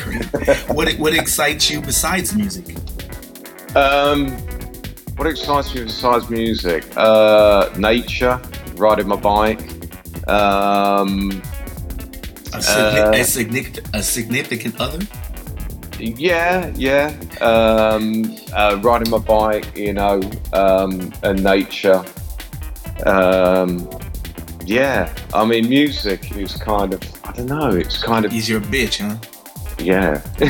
what 0.67 0.93
what 0.99 1.15
excites 1.15 1.71
you 1.71 1.81
besides 1.81 2.35
music? 2.35 2.75
Um, 3.77 4.29
what 5.17 5.27
excites 5.27 5.75
me 5.75 5.83
besides 5.83 6.31
music? 6.31 6.83
Uh, 6.97 7.69
nature, 7.77 8.41
riding 8.75 9.07
my 9.07 9.17
bike. 9.17 9.61
Um, 10.27 11.43
a, 12.53 12.57
uh, 12.57 13.11
a, 13.13 13.23
significant, 13.23 13.87
a 13.93 14.01
significant 14.01 14.81
other. 14.81 15.05
Yeah, 15.99 16.73
yeah. 16.75 17.15
Um, 17.39 18.35
uh, 18.51 18.79
riding 18.81 19.11
my 19.11 19.19
bike, 19.19 19.77
you 19.77 19.93
know, 19.93 20.21
um, 20.53 21.13
and 21.21 21.43
nature. 21.43 22.03
Um, 23.05 23.87
yeah, 24.65 25.13
I 25.35 25.45
mean, 25.45 25.69
music 25.69 26.35
is 26.35 26.55
kind 26.55 26.95
of, 26.95 27.01
I 27.23 27.31
don't 27.33 27.45
know, 27.45 27.69
it's 27.69 28.01
kind 28.01 28.25
of. 28.25 28.31
He's 28.31 28.49
your 28.49 28.59
bitch, 28.59 29.07
huh? 29.07 29.17
Yeah. 29.79 30.21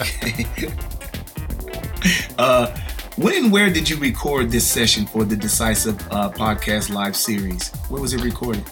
okay. 0.00 0.46
Uh, 2.38 2.74
when 3.16 3.44
and 3.44 3.52
where 3.52 3.68
did 3.68 3.86
you 3.86 3.98
record 3.98 4.50
this 4.50 4.66
session 4.66 5.04
for 5.04 5.24
the 5.24 5.36
Decisive 5.36 6.00
uh, 6.10 6.30
Podcast 6.30 6.88
Live 6.88 7.14
Series? 7.14 7.68
Where 7.90 8.00
was 8.00 8.14
it 8.14 8.24
recorded? 8.24 8.64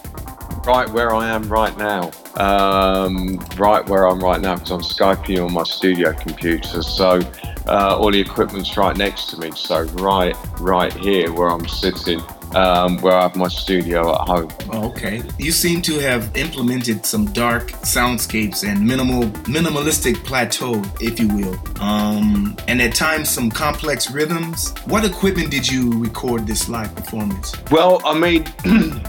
Right 0.65 0.89
where 0.89 1.15
I 1.15 1.29
am 1.29 1.43
right 1.51 1.77
now. 1.77 2.11
Um, 2.37 3.39
right 3.59 3.87
where 3.87 4.09
I'm 4.09 4.21
right 4.21 4.41
now 4.41 4.55
because 4.55 4.71
I'm 4.71 4.81
Skyping 4.81 5.45
on 5.45 5.53
my 5.53 5.65
studio 5.65 6.15
computer. 6.15 6.83
So 6.83 7.21
uh, 7.67 7.99
all 7.99 8.11
the 8.11 8.21
equipment's 8.21 8.75
right 8.77 8.97
next 8.97 9.27
to 9.31 9.39
me. 9.39 9.51
So 9.55 9.83
right, 9.83 10.35
right 10.61 10.93
here 10.95 11.31
where 11.33 11.51
I'm 11.51 11.69
sitting 11.69 12.21
um, 12.55 12.99
where 13.01 13.15
I 13.15 13.23
have 13.23 13.37
my 13.37 13.49
studio 13.49 14.15
at 14.15 14.29
home. 14.29 14.51
okay. 14.71 15.23
You 15.39 15.53
seem 15.53 15.83
to 15.83 15.99
have 16.01 16.37
implemented 16.37 17.05
some 17.05 17.27
dark 17.33 17.73
soundscapes 17.83 18.69
and 18.69 18.85
minimal, 18.85 19.25
minimalistic 19.45 20.17
plateau, 20.25 20.83
if 21.01 21.21
you 21.21 21.29
will, 21.29 21.59
um, 21.81 22.57
and 22.69 22.81
at 22.81 22.95
times 22.95 23.29
some 23.29 23.51
complex 23.51 24.11
rhythms. 24.11 24.75
What 24.87 25.05
equipment 25.05 25.51
did 25.51 25.69
you 25.71 26.01
record 26.01 26.47
this 26.47 26.69
live 26.69 26.95
performance? 26.95 27.55
Well, 27.71 28.01
I 28.05 28.19
mean. 28.19 28.47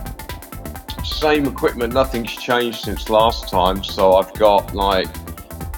same 1.04 1.46
equipment, 1.46 1.94
nothing's 1.94 2.34
changed 2.34 2.82
since 2.82 3.10
last 3.10 3.50
time. 3.50 3.84
So 3.84 4.14
I've 4.16 4.34
got 4.36 4.74
like 4.74 5.08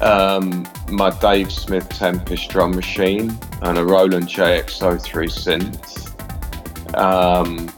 um, 0.02 0.68
my 0.90 1.10
Dave 1.20 1.52
Smith 1.52 1.88
Tempest 1.90 2.50
drum 2.50 2.76
machine 2.76 3.38
and 3.62 3.78
a 3.78 3.86
Roland 3.86 4.28
JX03 4.28 5.30
synth. 5.30 6.11
Um, 6.96 7.70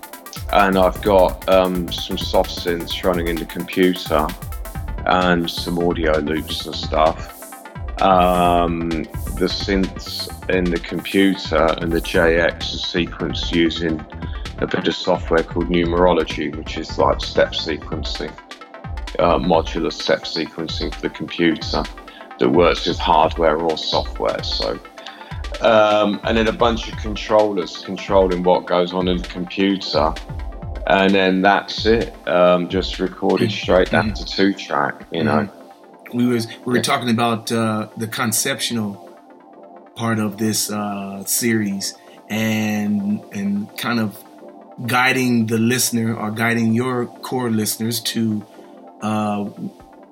and 0.51 0.77
I've 0.77 1.01
got 1.01 1.47
um, 1.49 1.91
some 1.91 2.17
soft 2.17 2.51
synths 2.51 3.03
running 3.03 3.27
in 3.27 3.35
the 3.35 3.45
computer 3.45 4.27
and 5.05 5.49
some 5.49 5.79
audio 5.79 6.17
loops 6.19 6.65
and 6.65 6.75
stuff. 6.75 7.29
Um, 8.01 8.89
the 8.89 9.47
synths 9.47 10.29
in 10.49 10.65
the 10.65 10.79
computer 10.79 11.67
and 11.79 11.91
the 11.91 12.01
JX 12.01 12.55
are 12.55 12.57
sequenced 12.59 13.53
using 13.53 14.03
a 14.59 14.67
bit 14.67 14.87
of 14.87 14.95
software 14.95 15.43
called 15.43 15.67
numerology, 15.67 16.55
which 16.55 16.77
is 16.77 16.97
like 16.97 17.21
step 17.21 17.53
sequencing, 17.53 18.31
uh, 19.19 19.37
modular 19.37 19.91
step 19.91 20.23
sequencing 20.23 20.93
for 20.93 21.01
the 21.01 21.09
computer 21.09 21.83
that 22.39 22.49
works 22.49 22.87
with 22.87 22.99
hardware 22.99 23.57
or 23.57 23.77
software. 23.77 24.43
So 24.43 24.79
um, 25.63 26.19
and 26.23 26.37
then 26.37 26.47
a 26.47 26.53
bunch 26.53 26.91
of 26.91 26.97
controllers 26.97 27.77
controlling 27.77 28.43
what 28.43 28.65
goes 28.65 28.93
on 28.93 29.07
in 29.07 29.17
the 29.17 29.27
computer. 29.27 30.13
And 30.85 31.15
then 31.15 31.41
that's 31.41 31.85
it. 31.85 32.13
Um, 32.27 32.67
just 32.67 32.99
recorded 32.99 33.49
mm-hmm. 33.49 33.63
straight 33.63 33.91
down 33.91 34.13
to 34.13 34.25
two 34.25 34.53
track, 34.53 35.07
you 35.11 35.23
know. 35.23 35.47
Mm-hmm. 35.47 36.17
We 36.17 36.27
was 36.27 36.47
we 36.65 36.73
were 36.73 36.81
talking 36.81 37.09
about 37.09 37.51
uh, 37.51 37.87
the 37.97 38.07
conceptual 38.07 39.09
part 39.95 40.19
of 40.19 40.37
this 40.37 40.69
uh, 40.69 41.23
series 41.23 41.95
and 42.29 43.23
and 43.31 43.75
kind 43.77 43.99
of 43.99 44.21
guiding 44.85 45.47
the 45.47 45.57
listener 45.57 46.15
or 46.15 46.31
guiding 46.31 46.73
your 46.73 47.05
core 47.05 47.49
listeners 47.49 47.99
to 48.01 48.45
uh, 49.01 49.49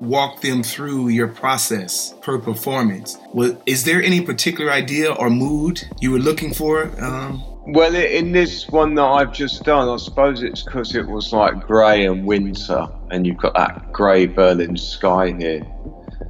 walk 0.02 0.42
them 0.42 0.64
through 0.64 1.10
your 1.10 1.28
process 1.28 2.14
per 2.22 2.40
performance. 2.40 3.18
Well, 3.34 3.62
Is 3.66 3.84
there 3.84 4.02
any 4.02 4.20
particular 4.22 4.72
idea 4.72 5.14
or 5.14 5.30
mood 5.30 5.82
you 6.02 6.12
were 6.12 6.20
looking 6.20 6.54
for? 6.54 6.92
Um, 7.02 7.44
well, 7.68 7.96
in 7.96 8.32
this 8.32 8.68
one 8.70 8.96
that 8.96 9.04
I've 9.04 9.32
just 9.32 9.64
done, 9.64 9.88
I 9.88 9.98
suppose 9.98 10.42
it's 10.42 10.64
because 10.64 10.96
it 10.96 11.08
was 11.08 11.32
like 11.32 11.62
grey 11.68 12.06
and 12.06 12.26
winter, 12.26 12.88
and 13.12 13.28
you've 13.28 13.38
got 13.38 13.54
that 13.54 13.94
grey 13.94 14.26
Berlin 14.26 14.76
sky 14.76 15.36
here 15.38 15.66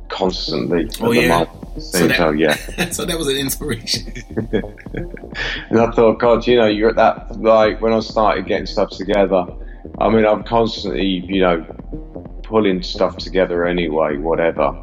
constantly. 0.09 0.89
Oh 0.99 1.11
yeah. 1.11 1.45
So 1.79 2.05
that, 2.09 2.37
yeah. 2.37 2.55
so 2.91 3.05
that 3.05 3.17
was 3.17 3.29
an 3.29 3.37
inspiration. 3.37 4.11
and 5.69 5.79
I 5.79 5.89
thought, 5.91 6.19
God, 6.19 6.45
you 6.45 6.57
know, 6.57 6.67
you're 6.67 6.89
at 6.89 6.97
that 6.97 7.39
like 7.39 7.79
when 7.79 7.93
I 7.93 8.01
started 8.01 8.45
getting 8.45 8.65
stuff 8.65 8.89
together. 8.89 9.45
I 9.99 10.09
mean, 10.09 10.25
I'm 10.25 10.43
constantly, 10.43 11.05
you 11.05 11.41
know, 11.41 11.65
pulling 12.51 12.83
stuff 12.83 13.15
together 13.15 13.65
anyway, 13.65 14.17
whatever, 14.17 14.73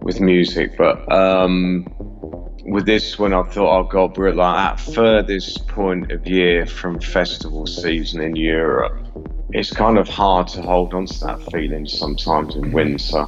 with 0.00 0.20
music. 0.20 0.74
But 0.78 0.96
um, 1.12 1.84
with 2.64 2.86
this 2.86 3.18
one, 3.18 3.34
I 3.34 3.42
thought, 3.42 3.78
oh 3.78 3.84
God, 3.84 4.16
we're 4.16 4.32
like 4.32 4.58
at 4.58 4.80
furthest 4.80 5.68
point 5.68 6.10
of 6.10 6.26
year 6.26 6.64
from 6.64 6.98
festival 6.98 7.66
season 7.66 8.22
in 8.22 8.34
Europe. 8.36 8.96
It's 9.50 9.70
kind 9.70 9.98
of 9.98 10.08
hard 10.08 10.48
to 10.48 10.62
hold 10.62 10.94
on 10.94 11.04
to 11.04 11.20
that 11.20 11.42
feeling 11.52 11.86
sometimes 11.86 12.56
in 12.56 12.72
winter. 12.72 13.26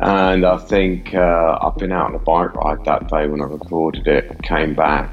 And 0.00 0.46
I 0.46 0.56
think 0.56 1.14
uh, 1.14 1.58
I've 1.60 1.76
been 1.76 1.90
out 1.90 2.10
on 2.10 2.14
a 2.14 2.20
bike 2.20 2.54
ride 2.54 2.84
that 2.84 3.08
day 3.08 3.26
when 3.26 3.40
I 3.40 3.46
recorded 3.46 4.06
it, 4.06 4.40
came 4.44 4.74
back. 4.74 5.10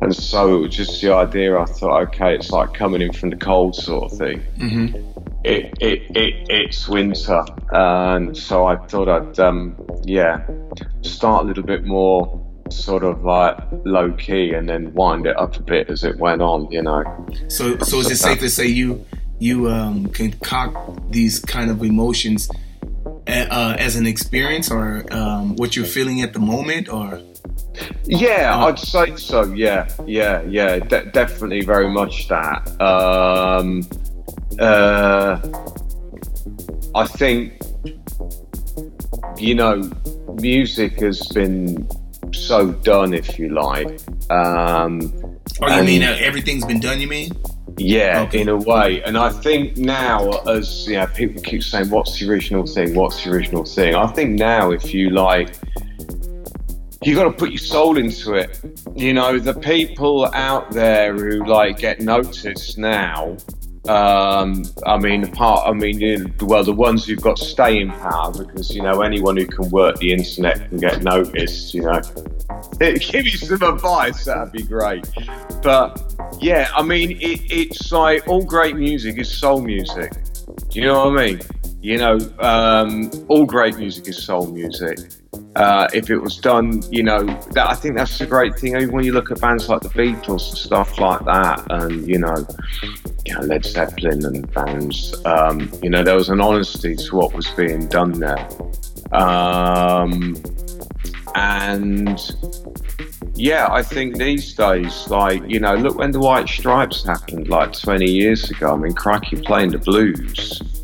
And 0.00 0.14
so 0.14 0.56
it 0.56 0.60
was 0.60 0.76
just 0.76 1.02
the 1.02 1.12
idea, 1.12 1.58
I 1.58 1.66
thought, 1.66 2.08
okay, 2.08 2.34
it's 2.34 2.50
like 2.50 2.72
coming 2.72 3.02
in 3.02 3.12
from 3.12 3.28
the 3.30 3.36
cold 3.36 3.74
sort 3.74 4.10
of 4.10 4.18
thing. 4.18 4.42
Mm-hmm 4.56 5.18
it, 5.44 5.74
it, 5.80 6.16
it, 6.16 6.46
it's 6.50 6.88
winter, 6.88 7.44
and 7.70 8.36
so 8.36 8.66
I 8.66 8.76
thought 8.86 9.08
I'd 9.08 9.38
um, 9.38 9.76
yeah 10.04 10.46
start 11.02 11.44
a 11.44 11.46
little 11.46 11.62
bit 11.62 11.84
more 11.84 12.44
sort 12.70 13.02
of 13.02 13.24
like 13.24 13.56
low 13.84 14.12
key 14.12 14.52
and 14.52 14.68
then 14.68 14.92
wind 14.92 15.26
it 15.26 15.38
up 15.38 15.56
a 15.56 15.62
bit 15.62 15.88
as 15.88 16.04
it 16.04 16.18
went 16.18 16.42
on, 16.42 16.70
you 16.70 16.82
know. 16.82 17.02
So 17.48 17.78
so 17.78 18.00
is 18.00 18.10
it 18.10 18.16
safe 18.16 18.40
to 18.40 18.50
say 18.50 18.66
you 18.66 19.04
you 19.38 19.70
um, 19.70 20.08
concoct 20.08 21.10
these 21.10 21.38
kind 21.38 21.70
of 21.70 21.82
emotions 21.82 22.50
uh, 23.28 23.76
as 23.78 23.96
an 23.96 24.06
experience 24.06 24.70
or 24.70 25.04
um, 25.12 25.56
what 25.56 25.76
you're 25.76 25.86
feeling 25.86 26.22
at 26.22 26.32
the 26.32 26.40
moment 26.40 26.88
or? 26.88 27.20
Yeah, 28.04 28.64
I'd 28.64 28.78
say 28.78 29.14
so. 29.16 29.44
Yeah, 29.52 29.88
yeah, 30.04 30.42
yeah. 30.42 30.78
De- 30.80 31.06
definitely, 31.12 31.60
very 31.60 31.88
much 31.88 32.26
that. 32.28 32.68
Um, 32.80 33.88
uh, 34.58 35.40
I 36.94 37.06
think 37.06 37.60
you 39.36 39.54
know 39.54 39.90
music 40.40 41.00
has 41.00 41.26
been 41.28 41.88
so 42.32 42.72
done, 42.72 43.14
if 43.14 43.38
you 43.38 43.50
like. 43.50 44.00
Um, 44.30 45.12
oh, 45.62 45.76
you 45.76 45.84
mean 45.84 46.02
everything's 46.02 46.64
been 46.64 46.80
done? 46.80 47.00
You 47.00 47.08
mean? 47.08 47.32
Yeah, 47.76 48.22
okay. 48.22 48.40
in 48.40 48.48
a 48.48 48.56
way. 48.56 49.02
And 49.02 49.16
I 49.16 49.30
think 49.30 49.76
now, 49.76 50.30
as 50.48 50.88
you 50.88 50.96
know, 50.96 51.06
people 51.06 51.42
keep 51.42 51.62
saying, 51.62 51.90
"What's 51.90 52.18
the 52.18 52.28
original 52.28 52.66
thing? 52.66 52.94
What's 52.94 53.22
the 53.24 53.30
original 53.30 53.64
thing?" 53.64 53.94
I 53.94 54.06
think 54.08 54.38
now, 54.38 54.72
if 54.72 54.92
you 54.92 55.10
like, 55.10 55.54
you 57.02 57.14
got 57.14 57.24
to 57.24 57.32
put 57.32 57.50
your 57.50 57.58
soul 57.58 57.96
into 57.96 58.34
it. 58.34 58.60
You 58.96 59.14
know, 59.14 59.38
the 59.38 59.54
people 59.54 60.26
out 60.34 60.70
there 60.72 61.14
who 61.14 61.44
like 61.44 61.78
get 61.78 62.00
noticed 62.00 62.78
now 62.78 63.36
um, 63.88 64.64
I 64.86 64.98
mean, 64.98 65.24
apart, 65.24 65.66
I 65.66 65.72
mean, 65.72 66.34
well, 66.40 66.62
the 66.62 66.72
ones 66.72 67.06
who've 67.06 67.20
got 67.20 67.38
staying 67.38 67.90
power, 67.90 68.32
because 68.32 68.74
you 68.74 68.82
know, 68.82 69.00
anyone 69.00 69.36
who 69.36 69.46
can 69.46 69.70
work 69.70 69.96
the 69.96 70.12
internet 70.12 70.68
can 70.68 70.76
get 70.76 71.02
noticed. 71.02 71.72
You 71.72 71.82
know, 71.82 72.00
give 72.78 73.24
me 73.24 73.30
some 73.30 73.62
advice, 73.62 74.26
that'd 74.26 74.52
be 74.52 74.62
great. 74.62 75.08
But 75.62 76.14
yeah, 76.38 76.68
I 76.76 76.82
mean, 76.82 77.12
it, 77.12 77.40
it's 77.50 77.90
like 77.90 78.28
all 78.28 78.44
great 78.44 78.76
music 78.76 79.18
is 79.18 79.32
soul 79.32 79.62
music. 79.62 80.12
Do 80.68 80.80
you 80.80 80.86
know 80.86 81.06
what 81.06 81.18
I 81.18 81.26
mean? 81.26 81.40
You 81.80 81.96
know, 81.96 82.18
um, 82.40 83.10
all 83.28 83.46
great 83.46 83.76
music 83.78 84.08
is 84.08 84.22
soul 84.22 84.48
music. 84.48 84.98
Uh, 85.56 85.88
if 85.92 86.08
it 86.08 86.18
was 86.18 86.36
done, 86.38 86.82
you 86.90 87.02
know, 87.02 87.22
that 87.52 87.68
I 87.68 87.74
think 87.74 87.96
that's 87.96 88.20
a 88.20 88.26
great 88.26 88.56
thing. 88.56 88.76
Even 88.76 88.92
when 88.92 89.04
you 89.04 89.12
look 89.12 89.30
at 89.30 89.40
bands 89.40 89.68
like 89.68 89.82
the 89.82 89.88
Beatles 89.90 90.48
and 90.48 90.58
stuff 90.58 90.98
like 90.98 91.24
that, 91.24 91.66
and 91.70 92.06
you 92.06 92.18
know, 92.18 92.46
you 93.26 93.34
know 93.34 93.40
Led 93.40 93.64
Zeppelin 93.64 94.24
and 94.24 94.50
bands, 94.54 95.14
um, 95.24 95.70
you 95.82 95.90
know, 95.90 96.02
there 96.02 96.14
was 96.14 96.28
an 96.28 96.40
honesty 96.40 96.96
to 96.96 97.16
what 97.16 97.34
was 97.34 97.48
being 97.50 97.88
done 97.88 98.12
there, 98.12 98.48
um, 99.12 100.36
and 101.34 102.20
yeah, 103.34 103.68
I 103.70 103.82
think 103.82 104.16
these 104.16 104.54
days, 104.54 105.08
like 105.08 105.42
you 105.46 105.60
know, 105.60 105.74
look 105.74 105.98
when 105.98 106.12
the 106.12 106.20
White 106.20 106.48
Stripes 106.48 107.04
happened, 107.04 107.48
like 107.48 107.72
20 107.72 108.08
years 108.08 108.50
ago. 108.50 108.72
I 108.72 108.76
mean, 108.76 108.94
crikey, 108.94 109.40
playing 109.42 109.72
the 109.72 109.78
blues 109.78 110.77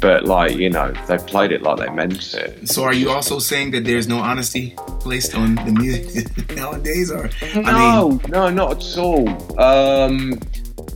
but 0.00 0.24
like 0.24 0.56
you 0.56 0.70
know 0.70 0.92
they 1.06 1.18
played 1.18 1.52
it 1.52 1.62
like 1.62 1.78
they 1.78 1.90
meant 1.90 2.34
it 2.34 2.68
so 2.68 2.82
are 2.82 2.94
you 2.94 3.10
also 3.10 3.38
saying 3.38 3.70
that 3.70 3.84
there's 3.84 4.08
no 4.08 4.18
honesty 4.18 4.74
placed 5.00 5.34
on 5.34 5.54
the 5.56 5.72
music 5.72 6.50
nowadays 6.56 7.10
or 7.10 7.30
no 7.54 7.62
I 7.64 8.08
mean... 8.08 8.20
no 8.28 8.48
not 8.48 8.82
at 8.82 8.98
all 8.98 9.60
um, 9.60 10.40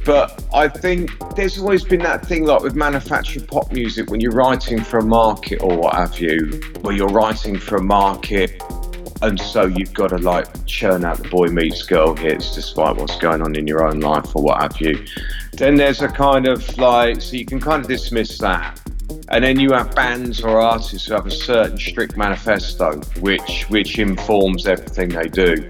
but 0.05 0.45
I 0.53 0.69
think 0.69 1.11
there's 1.35 1.59
always 1.59 1.83
been 1.83 2.01
that 2.01 2.27
thing 2.27 2.45
like 2.45 2.63
with 2.63 2.75
manufactured 2.75 3.49
pop 3.49 3.73
music 3.73 4.11
when 4.11 4.21
you're 4.21 4.33
writing 4.33 4.83
for 4.83 4.99
a 4.99 5.05
market 5.05 5.63
or 5.63 5.77
what 5.77 5.95
have 5.95 6.19
you, 6.19 6.61
where 6.83 6.95
you're 6.95 7.09
writing 7.09 7.59
for 7.59 7.77
a 7.77 7.83
market 7.83 8.63
and 9.23 9.41
so 9.41 9.65
you've 9.65 9.95
got 9.95 10.09
to 10.09 10.19
like 10.19 10.47
churn 10.67 11.05
out 11.05 11.19
the 11.19 11.29
boy 11.29 11.47
meets 11.47 11.83
girl 11.83 12.15
hits 12.15 12.55
despite 12.55 12.97
what's 12.97 13.17
going 13.17 13.41
on 13.41 13.57
in 13.57 13.67
your 13.67 13.87
own 13.87 14.01
life 14.01 14.37
or 14.37 14.43
what 14.43 14.61
have 14.61 14.79
you. 14.81 15.05
Then 15.53 15.77
there's 15.77 16.03
a 16.03 16.09
kind 16.09 16.47
of 16.47 16.77
like, 16.77 17.23
so 17.23 17.37
you 17.37 17.47
can 17.47 17.61
kind 17.61 17.81
of 17.81 17.89
dismiss 17.89 18.39
that 18.39 18.81
and 19.29 19.43
then 19.43 19.59
you 19.59 19.73
have 19.73 19.95
bands 19.95 20.43
or 20.43 20.61
artists 20.61 21.07
who 21.07 21.15
have 21.15 21.27
a 21.27 21.31
certain 21.31 21.79
strict 21.79 22.17
manifesto, 22.17 23.01
which 23.21 23.65
which 23.69 23.99
informs 23.99 24.67
everything 24.67 25.09
they 25.09 25.29
do. 25.29 25.67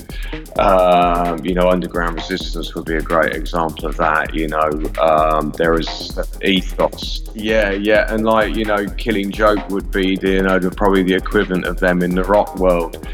Um, 0.58 1.44
you 1.44 1.54
know, 1.54 1.68
Underground 1.68 2.16
Resistance 2.16 2.74
would 2.74 2.84
be 2.84 2.96
a 2.96 3.02
great 3.02 3.34
example 3.34 3.86
of 3.86 3.96
that. 3.96 4.34
You 4.34 4.48
know, 4.48 4.70
um, 5.00 5.52
there 5.52 5.78
is 5.78 6.18
ethos. 6.42 7.22
Yeah, 7.34 7.70
yeah, 7.70 8.12
and 8.12 8.24
like 8.24 8.54
you 8.54 8.64
know, 8.64 8.86
Killing 8.96 9.30
Joke 9.30 9.68
would 9.70 9.90
be 9.90 10.16
the, 10.16 10.30
you 10.30 10.42
know 10.42 10.58
the, 10.58 10.70
probably 10.70 11.02
the 11.02 11.14
equivalent 11.14 11.64
of 11.64 11.78
them 11.78 12.02
in 12.02 12.14
the 12.14 12.24
rock 12.24 12.56
world. 12.56 13.06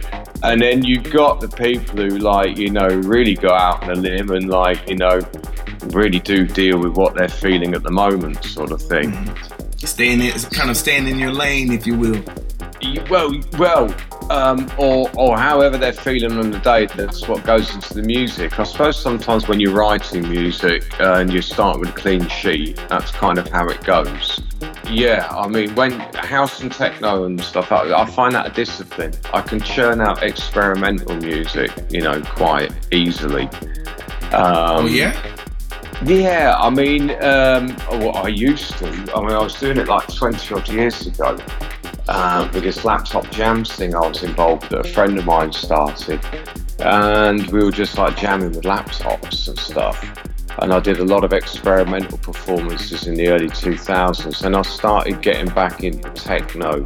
And 0.42 0.62
then 0.62 0.82
you've 0.82 1.10
got 1.12 1.40
the 1.40 1.48
people 1.48 1.98
who 1.98 2.18
like 2.18 2.56
you 2.56 2.70
know 2.70 2.88
really 2.88 3.34
go 3.34 3.52
out 3.52 3.82
on 3.84 3.90
a 3.90 3.94
limb 3.94 4.30
and 4.30 4.48
like 4.48 4.88
you 4.88 4.96
know 4.96 5.20
really 5.88 6.18
do 6.18 6.46
deal 6.46 6.78
with 6.78 6.96
what 6.96 7.14
they're 7.14 7.28
feeling 7.28 7.74
at 7.74 7.82
the 7.82 7.90
moment, 7.90 8.42
sort 8.44 8.72
of 8.72 8.80
thing. 8.80 9.12
Mm-hmm 9.12 9.59
staying 9.84 10.20
in, 10.20 10.32
kind 10.50 10.70
of 10.70 10.76
staying 10.76 11.08
in 11.08 11.18
your 11.18 11.32
lane, 11.32 11.72
if 11.72 11.86
you 11.86 11.96
will. 11.96 12.22
Well, 13.10 13.38
well, 13.58 13.94
um, 14.30 14.70
or 14.78 15.10
or 15.16 15.38
however 15.38 15.76
they're 15.76 15.92
feeling 15.92 16.38
on 16.38 16.50
the 16.50 16.58
day. 16.60 16.86
That's 16.86 17.28
what 17.28 17.44
goes 17.44 17.74
into 17.74 17.94
the 17.94 18.02
music. 18.02 18.58
I 18.58 18.64
suppose 18.64 19.00
sometimes 19.00 19.48
when 19.48 19.60
you're 19.60 19.74
writing 19.74 20.28
music 20.28 20.98
uh, 21.00 21.14
and 21.14 21.32
you 21.32 21.42
start 21.42 21.78
with 21.78 21.90
a 21.90 21.92
clean 21.92 22.26
sheet, 22.28 22.80
that's 22.88 23.10
kind 23.10 23.38
of 23.38 23.48
how 23.48 23.68
it 23.68 23.82
goes. 23.84 24.40
Yeah, 24.88 25.28
I 25.30 25.46
mean, 25.48 25.74
when 25.74 25.92
house 26.14 26.60
and 26.60 26.72
techno 26.72 27.24
and 27.24 27.40
stuff, 27.40 27.70
I, 27.70 27.92
I 27.92 28.06
find 28.06 28.34
that 28.34 28.46
a 28.46 28.50
discipline. 28.50 29.12
I 29.32 29.40
can 29.42 29.60
churn 29.60 30.00
out 30.00 30.22
experimental 30.22 31.16
music, 31.16 31.70
you 31.90 32.00
know, 32.00 32.20
quite 32.22 32.72
easily. 32.92 33.44
Um, 34.32 34.84
oh 34.84 34.86
yeah. 34.86 35.20
Yeah, 36.04 36.56
I 36.58 36.70
mean, 36.70 37.10
um, 37.22 37.70
what 38.00 38.16
I 38.16 38.28
used 38.28 38.78
to. 38.78 38.86
I 38.86 39.20
mean, 39.20 39.32
I 39.32 39.42
was 39.42 39.54
doing 39.60 39.76
it 39.76 39.86
like 39.86 40.06
20 40.08 40.54
odd 40.54 40.68
years 40.70 41.06
ago 41.06 41.36
uh, 42.08 42.48
with 42.54 42.62
this 42.62 42.84
laptop 42.86 43.30
jams 43.30 43.70
thing 43.72 43.94
I 43.94 44.08
was 44.08 44.22
involved 44.22 44.70
that 44.70 44.86
a 44.86 44.88
friend 44.88 45.18
of 45.18 45.26
mine 45.26 45.52
started. 45.52 46.20
And 46.78 47.46
we 47.48 47.62
were 47.62 47.70
just 47.70 47.98
like 47.98 48.16
jamming 48.16 48.52
with 48.52 48.62
laptops 48.62 49.48
and 49.48 49.58
stuff. 49.58 50.02
And 50.62 50.72
I 50.72 50.80
did 50.80 51.00
a 51.00 51.04
lot 51.04 51.22
of 51.22 51.34
experimental 51.34 52.16
performances 52.16 53.06
in 53.06 53.14
the 53.14 53.28
early 53.28 53.48
2000s. 53.48 54.42
And 54.42 54.56
I 54.56 54.62
started 54.62 55.20
getting 55.20 55.52
back 55.52 55.84
into 55.84 56.08
techno 56.10 56.82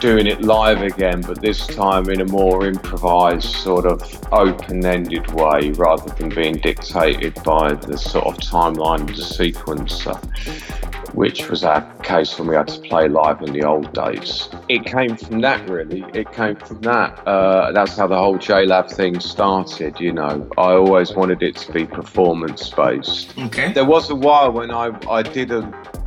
doing 0.00 0.26
it 0.26 0.40
live 0.40 0.80
again, 0.80 1.20
but 1.20 1.42
this 1.42 1.66
time 1.66 2.08
in 2.08 2.22
a 2.22 2.24
more 2.24 2.66
improvised, 2.66 3.54
sort 3.56 3.84
of 3.84 4.02
open 4.32 4.84
ended 4.84 5.30
way 5.32 5.70
rather 5.72 6.10
than 6.14 6.30
being 6.30 6.54
dictated 6.54 7.34
by 7.44 7.74
the 7.74 7.98
sort 7.98 8.26
of 8.26 8.36
timeline 8.38 9.02
of 9.02 9.08
the 9.08 9.22
sequencer, 9.22 10.16
which 11.14 11.50
was 11.50 11.64
our 11.64 11.82
case 11.98 12.38
when 12.38 12.48
we 12.48 12.54
had 12.54 12.66
to 12.68 12.80
play 12.80 13.08
live 13.08 13.42
in 13.42 13.52
the 13.52 13.62
old 13.62 13.92
days. 13.92 14.48
It 14.70 14.86
came 14.86 15.16
from 15.16 15.42
that, 15.42 15.68
really. 15.68 16.02
It 16.14 16.32
came 16.32 16.56
from 16.56 16.80
that. 16.80 17.18
Uh, 17.26 17.70
that's 17.72 17.96
how 17.96 18.06
the 18.06 18.16
whole 18.16 18.38
JLab 18.38 18.90
thing 18.90 19.20
started, 19.20 20.00
you 20.00 20.12
know. 20.12 20.48
I 20.56 20.72
always 20.72 21.12
wanted 21.12 21.42
it 21.42 21.56
to 21.56 21.72
be 21.72 21.84
performance 21.84 22.70
based. 22.70 23.36
Okay. 23.38 23.72
There 23.74 23.84
was 23.84 24.08
a 24.08 24.14
while 24.14 24.50
when 24.50 24.70
I, 24.70 24.98
I 25.10 25.22
did 25.22 25.52
a 25.52 25.60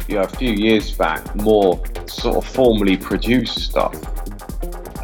you 0.08 0.16
know, 0.16 0.22
a 0.22 0.28
few 0.28 0.52
years 0.52 0.92
back, 0.92 1.36
more 1.36 1.82
sort 2.08 2.38
of 2.38 2.46
formally 2.46 2.98
produced 2.98 3.60
stuff. 3.60 3.96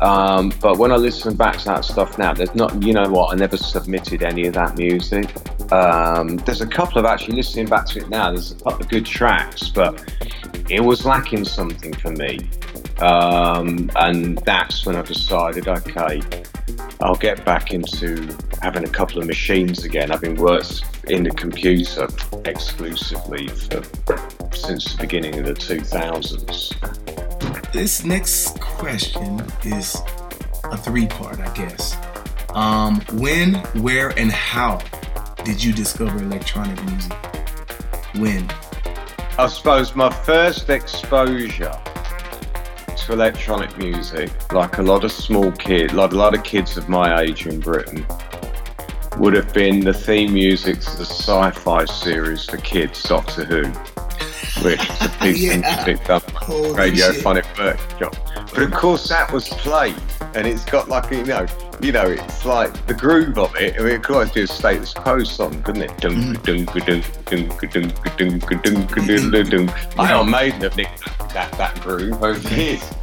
Um, 0.01 0.53
but 0.61 0.77
when 0.77 0.91
I 0.91 0.95
listen 0.95 1.35
back 1.35 1.57
to 1.57 1.65
that 1.65 1.85
stuff 1.85 2.17
now, 2.17 2.33
there's 2.33 2.55
not, 2.55 2.81
you 2.81 2.93
know 2.93 3.09
what, 3.09 3.33
I 3.33 3.35
never 3.35 3.57
submitted 3.57 4.23
any 4.23 4.47
of 4.47 4.53
that 4.53 4.77
music. 4.77 5.29
Um, 5.71 6.37
there's 6.37 6.61
a 6.61 6.67
couple 6.67 6.99
of 6.99 7.05
actually 7.05 7.35
listening 7.35 7.67
back 7.67 7.85
to 7.87 7.99
it 7.99 8.09
now, 8.09 8.31
there's 8.31 8.51
a 8.51 8.55
couple 8.55 8.81
of 8.81 8.89
good 8.89 9.05
tracks, 9.05 9.69
but 9.69 10.13
it 10.69 10.79
was 10.79 11.05
lacking 11.05 11.45
something 11.45 11.93
for 11.93 12.11
me. 12.11 12.39
Um, 12.99 13.91
and 13.95 14.37
that's 14.39 14.85
when 14.85 14.95
I 14.95 15.01
decided, 15.01 15.67
okay, 15.67 16.21
I'll 17.01 17.15
get 17.15 17.43
back 17.45 17.73
into 17.73 18.35
having 18.61 18.83
a 18.83 18.89
couple 18.89 19.21
of 19.21 19.27
machines 19.27 19.83
again. 19.83 20.11
I've 20.11 20.21
been 20.21 20.35
worked 20.35 20.83
in 21.09 21.23
the 21.23 21.31
computer 21.31 22.07
exclusively 22.45 23.47
for 23.47 23.81
since 24.53 24.93
the 24.93 24.97
beginning 25.01 25.39
of 25.39 25.45
the 25.45 25.53
2000s. 25.53 26.73
This 27.71 28.03
next 28.03 28.59
question 28.59 29.41
is 29.63 30.01
a 30.65 30.77
three 30.77 31.07
part, 31.07 31.39
I 31.39 31.53
guess. 31.53 31.95
Um, 32.49 33.01
when, 33.13 33.55
where, 33.81 34.09
and 34.17 34.31
how 34.31 34.79
did 35.43 35.63
you 35.63 35.71
discover 35.73 36.17
electronic 36.17 36.83
music? 36.85 37.13
When? 38.15 38.49
I 39.37 39.47
suppose 39.47 39.95
my 39.95 40.09
first 40.09 40.69
exposure 40.69 41.79
to 42.97 43.13
electronic 43.13 43.77
music, 43.77 44.31
like 44.51 44.79
a 44.79 44.83
lot 44.83 45.03
of 45.03 45.11
small 45.11 45.51
kids, 45.51 45.93
like 45.93 46.11
a 46.11 46.15
lot 46.15 46.35
of 46.35 46.43
kids 46.43 46.75
of 46.75 46.89
my 46.89 47.21
age 47.21 47.47
in 47.47 47.59
Britain, 47.59 48.05
would 49.17 49.33
have 49.33 49.53
been 49.53 49.81
the 49.81 49.93
theme 49.93 50.33
music 50.33 50.79
to 50.79 50.97
the 50.97 51.05
sci-fi 51.05 51.85
series 51.85 52.45
for 52.45 52.57
kids, 52.57 53.03
Doctor 53.03 53.43
Who, 53.43 53.71
which 54.63 54.81
a 55.01 55.09
piece 55.21 55.41
yeah. 55.41 55.83
picked 55.83 56.09
up 56.09 56.23
radiophonic 56.23 57.45
workshop. 57.57 58.15
But 58.53 58.63
of 58.63 58.71
course, 58.71 59.09
that 59.09 59.31
was 59.31 59.47
played, 59.49 59.95
and 60.35 60.47
it's 60.47 60.65
got 60.65 60.89
like 60.89 61.11
you 61.11 61.23
know, 61.23 61.45
you 61.81 61.91
know, 61.91 62.05
it's 62.05 62.45
like 62.45 62.85
the 62.87 62.93
groove 62.93 63.37
of 63.37 63.55
it. 63.55 63.79
I 63.79 63.83
mean, 63.83 63.95
it 63.95 64.03
could 64.03 64.15
always 64.15 64.31
do 64.31 64.43
a 64.43 64.47
status 64.47 64.93
quo 64.93 65.23
song, 65.23 65.61
couldn't 65.63 65.83
it? 65.83 65.97
Iron 69.97 70.29
Maiden 70.29 70.61
have 70.61 70.75
nicked 70.75 71.05
that 71.33 71.51
that 71.53 71.79
groove 71.81 72.23
over 72.23 72.39
the 72.39 72.55
years. 72.55 72.93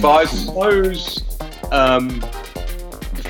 But 0.00 0.12
I 0.12 0.24
suppose. 0.24 1.24
Um, 1.70 2.20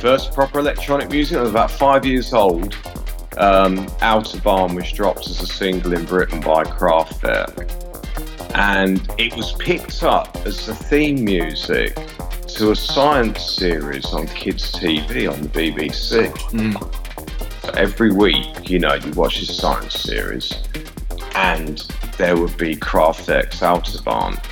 first 0.00 0.32
proper 0.32 0.58
electronic 0.58 1.10
music. 1.10 1.36
I 1.36 1.42
was 1.42 1.50
about 1.50 1.70
five 1.70 2.04
years 2.04 2.32
old. 2.32 2.74
Um, 3.36 3.86
Autobahn 3.98 4.74
was 4.74 4.90
dropped 4.92 5.26
as 5.28 5.40
a 5.40 5.46
single 5.46 5.92
in 5.92 6.04
Britain 6.04 6.40
by 6.40 6.64
Kraftwerk. 6.64 7.70
And 8.54 9.00
it 9.18 9.34
was 9.36 9.52
picked 9.52 10.02
up 10.02 10.36
as 10.44 10.66
the 10.66 10.74
theme 10.74 11.24
music 11.24 11.94
to 12.48 12.72
a 12.72 12.76
science 12.76 13.42
series 13.42 14.06
on 14.06 14.26
kids' 14.26 14.72
TV 14.72 15.30
on 15.30 15.42
the 15.42 15.48
BBC. 15.48 16.30
Mm. 16.50 17.62
So 17.62 17.70
every 17.70 18.12
week, 18.12 18.68
you 18.68 18.78
know, 18.78 18.94
you 18.94 19.12
watch 19.12 19.38
this 19.38 19.56
science 19.56 19.94
series, 19.94 20.52
and 21.34 21.78
there 22.18 22.36
would 22.36 22.56
be 22.58 22.74
Kraftwerk's 22.74 23.60
Autobahn. 23.60 24.42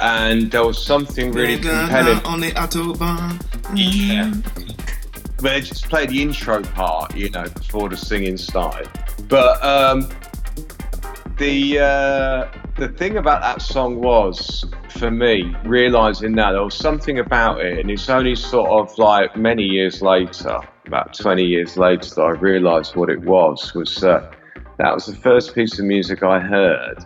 And 0.00 0.50
there 0.50 0.66
was 0.66 0.84
something 0.84 1.30
really 1.32 1.58
compelling. 1.58 2.18
On 2.24 2.40
the 2.40 2.50
Autobahn. 2.52 3.40
Yeah. 3.74 4.34
Where 5.44 5.60
they 5.60 5.60
just 5.60 5.90
play 5.90 6.06
the 6.06 6.22
intro 6.22 6.62
part, 6.62 7.14
you 7.14 7.28
know, 7.28 7.44
before 7.44 7.90
the 7.90 7.98
singing 7.98 8.38
started. 8.38 8.88
But 9.28 9.62
um, 9.62 10.08
the 11.36 11.80
uh, 11.80 12.48
the 12.78 12.88
thing 12.88 13.18
about 13.18 13.42
that 13.42 13.60
song 13.60 14.00
was, 14.00 14.64
for 14.88 15.10
me, 15.10 15.54
realizing 15.66 16.34
that 16.36 16.52
there 16.52 16.64
was 16.64 16.74
something 16.74 17.18
about 17.18 17.60
it, 17.60 17.78
and 17.78 17.90
it's 17.90 18.08
only 18.08 18.34
sort 18.36 18.70
of 18.70 18.96
like 18.96 19.36
many 19.36 19.64
years 19.64 20.00
later, 20.00 20.60
about 20.86 21.12
20 21.12 21.44
years 21.44 21.76
later, 21.76 22.08
that 22.14 22.22
I 22.22 22.30
realized 22.30 22.96
what 22.96 23.10
it 23.10 23.20
was. 23.20 23.74
Was 23.74 23.96
that 23.96 24.34
that 24.78 24.94
was 24.94 25.04
the 25.04 25.16
first 25.16 25.54
piece 25.54 25.78
of 25.78 25.84
music 25.84 26.22
I 26.22 26.40
heard 26.40 27.04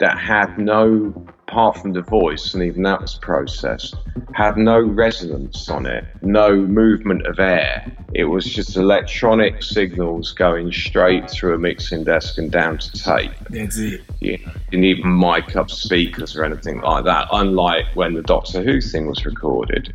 that 0.00 0.18
had 0.18 0.58
no 0.58 1.14
apart 1.48 1.78
from 1.78 1.94
the 1.94 2.02
voice, 2.02 2.52
and 2.52 2.62
even 2.62 2.82
that 2.82 3.00
was 3.00 3.14
processed, 3.14 3.96
had 4.34 4.58
no 4.58 4.78
resonance 4.78 5.68
on 5.70 5.86
it, 5.86 6.04
no 6.20 6.54
movement 6.54 7.26
of 7.26 7.38
air. 7.38 7.90
It 8.12 8.24
was 8.24 8.44
just 8.44 8.76
electronic 8.76 9.62
signals 9.62 10.32
going 10.32 10.70
straight 10.72 11.30
through 11.30 11.54
a 11.54 11.58
mixing 11.58 12.04
desk 12.04 12.36
and 12.36 12.52
down 12.52 12.78
to 12.78 12.92
tape. 12.92 13.32
That's 13.48 13.78
it. 13.78 14.02
You 14.20 14.36
didn't 14.70 14.84
even 14.84 15.18
mic 15.18 15.56
up 15.56 15.70
speakers 15.70 16.36
or 16.36 16.44
anything 16.44 16.82
like 16.82 17.04
that, 17.04 17.28
unlike 17.32 17.86
when 17.94 18.12
the 18.12 18.22
Doctor 18.22 18.62
Who 18.62 18.82
thing 18.82 19.06
was 19.06 19.24
recorded, 19.24 19.94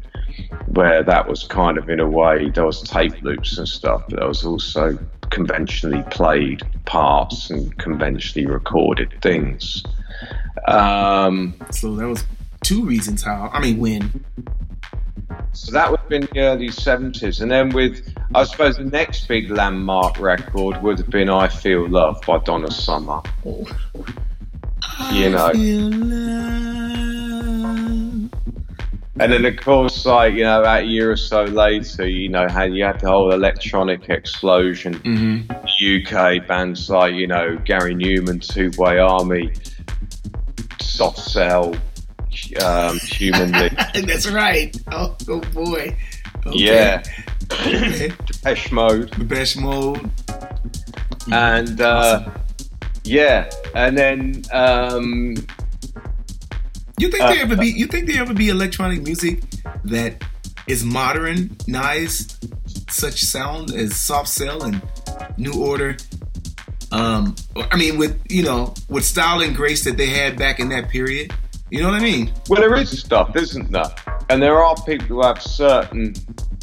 where 0.67 1.03
that 1.03 1.29
was 1.29 1.43
kind 1.43 1.77
of 1.77 1.87
in 1.87 1.99
a 1.99 2.09
way, 2.09 2.49
there 2.49 2.65
was 2.65 2.81
tape 2.81 3.21
loops 3.21 3.59
and 3.59 3.67
stuff, 3.67 4.03
but 4.09 4.19
there 4.19 4.27
was 4.27 4.43
also 4.43 4.97
conventionally 5.29 6.03
played 6.09 6.63
parts 6.85 7.51
and 7.51 7.77
conventionally 7.77 8.47
recorded 8.47 9.13
things. 9.21 9.83
Um, 10.67 11.55
so 11.71 11.95
that 11.95 12.07
was 12.07 12.25
two 12.63 12.85
reasons 12.85 13.23
how. 13.23 13.49
I 13.53 13.59
mean, 13.59 13.79
when. 13.79 14.25
So 15.53 15.71
that 15.71 15.91
would 15.91 15.99
have 15.99 16.09
been 16.09 16.27
the 16.33 16.39
early 16.39 16.69
70s. 16.69 17.41
And 17.41 17.51
then 17.51 17.69
with, 17.69 18.15
I 18.33 18.43
suppose, 18.43 18.77
the 18.77 18.85
next 18.85 19.27
big 19.27 19.51
landmark 19.51 20.19
record 20.19 20.81
would 20.81 20.97
have 20.97 21.09
been 21.09 21.29
I 21.29 21.47
Feel 21.47 21.87
Love 21.87 22.21
by 22.25 22.39
Donna 22.39 22.71
Summer. 22.71 23.21
Oh. 23.45 23.65
You 25.11 25.29
know. 25.29 25.51
And 29.19 29.31
then, 29.31 29.45
of 29.45 29.57
course, 29.57 30.07
like, 30.07 30.33
you 30.33 30.43
know, 30.43 30.61
about 30.61 30.83
a 30.83 30.85
year 30.85 31.11
or 31.11 31.15
so 31.15 31.43
later, 31.43 32.07
you 32.07 32.29
know, 32.29 32.47
had, 32.47 32.73
you 32.73 32.83
had 32.83 32.99
the 32.99 33.09
whole 33.09 33.31
electronic 33.31 34.09
explosion. 34.09 34.95
Mm-hmm. 34.95 35.51
UK 35.83 36.47
bands 36.47 36.89
like, 36.89 37.13
you 37.13 37.27
know, 37.27 37.57
Gary 37.63 37.93
Numan, 37.93 38.41
Two 38.41 38.71
Way 38.81 38.97
Army, 38.97 39.53
Soft 40.93 41.17
Cell 41.17 41.75
um, 42.63 42.99
Human 42.99 43.51
That's 44.05 44.29
right. 44.29 44.75
Oh, 44.91 45.15
oh 45.27 45.39
boy. 45.53 45.95
Okay. 46.45 46.57
Yeah. 46.57 47.03
Depeche 47.49 48.71
Mode. 48.71 49.11
Depeche 49.11 49.57
Mode. 49.57 50.09
And, 51.31 51.81
uh, 51.81 52.21
awesome. 52.25 52.33
yeah. 53.03 53.49
And 53.73 53.97
then, 53.97 54.43
um, 54.51 55.35
you 56.99 57.09
think 57.09 57.23
there 57.23 57.41
ever 57.41 57.55
be? 57.55 57.67
You 57.67 57.87
think 57.87 58.07
there 58.07 58.21
ever 58.21 58.33
be 58.35 58.49
electronic 58.49 59.01
music 59.01 59.41
that 59.85 60.23
is 60.67 60.83
modernized 60.83 62.53
such 62.89 63.23
sound 63.23 63.73
as 63.73 63.95
Soft 63.95 64.29
Cell 64.29 64.63
and 64.63 64.81
New 65.37 65.53
Order? 65.53 65.97
Um, 66.93 67.35
I 67.71 67.75
mean, 67.75 67.97
with 67.97 68.21
you 68.29 68.43
know, 68.43 68.73
with 68.87 69.03
style 69.03 69.41
and 69.41 69.55
grace 69.55 69.83
that 69.83 69.97
they 69.97 70.07
had 70.07 70.37
back 70.37 70.59
in 70.59 70.69
that 70.69 70.89
period. 70.89 71.33
You 71.71 71.81
know 71.81 71.89
what 71.89 71.99
I 71.99 72.03
mean? 72.03 72.31
Well, 72.49 72.61
there 72.61 72.75
is 72.75 72.99
stuff, 72.99 73.35
isn't 73.35 73.71
there? 73.71 73.95
And 74.29 74.41
there 74.41 74.63
are 74.63 74.75
people 74.85 75.07
who 75.07 75.23
have 75.23 75.41
certain 75.41 76.13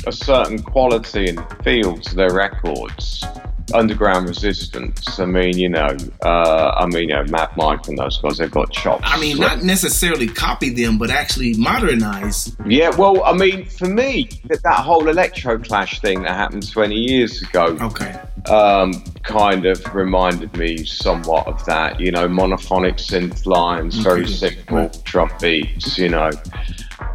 a 0.07 0.12
certain 0.12 0.62
quality 0.62 1.29
and 1.29 1.45
feel 1.64 1.99
to 1.99 2.14
their 2.14 2.33
records 2.33 3.25
underground 3.72 4.28
resistance. 4.28 5.18
I 5.18 5.26
mean, 5.26 5.56
you 5.56 5.68
know, 5.68 5.96
uh, 6.24 6.72
I 6.76 6.87
mean, 6.87 7.09
you 7.09 7.14
know, 7.14 7.24
Mad 7.24 7.50
Mike 7.56 7.88
and 7.88 7.98
those 7.98 8.18
guys, 8.18 8.38
they've 8.38 8.50
got 8.50 8.70
chops. 8.72 9.02
I 9.04 9.20
mean, 9.20 9.38
not 9.38 9.62
necessarily 9.62 10.26
copy 10.26 10.70
them, 10.70 10.98
but 10.98 11.11
actually 11.11 11.54
modernize. 11.54 12.56
Yeah, 12.66 12.94
well, 12.96 13.22
I 13.24 13.33
mean, 13.33 13.66
for 13.66 13.87
me, 13.87 14.28
that, 14.44 14.62
that 14.62 14.80
whole 14.80 15.09
electro 15.09 15.59
clash 15.59 16.00
thing 16.00 16.22
that 16.22 16.33
happened 16.33 16.70
20 16.70 16.94
years 16.94 17.42
ago. 17.42 17.76
Okay. 17.80 18.18
Um, 18.48 18.92
kind 19.22 19.66
of 19.66 19.94
reminded 19.94 20.56
me 20.56 20.85
somewhat 20.85 21.46
of 21.46 21.64
that, 21.66 22.00
you 22.00 22.11
know, 22.11 22.26
monophonic 22.26 22.94
synth 22.94 23.44
lines, 23.44 23.94
okay. 23.94 24.02
very 24.02 24.26
simple 24.26 24.90
drum 25.04 25.30
beats, 25.40 25.98
you 25.98 26.09
know. 26.09 26.30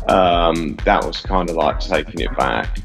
Um, 0.07 0.75
that 0.85 1.03
was 1.03 1.21
kind 1.21 1.49
of 1.49 1.55
like 1.55 1.79
taking 1.79 2.21
it 2.21 2.35
back. 2.37 2.77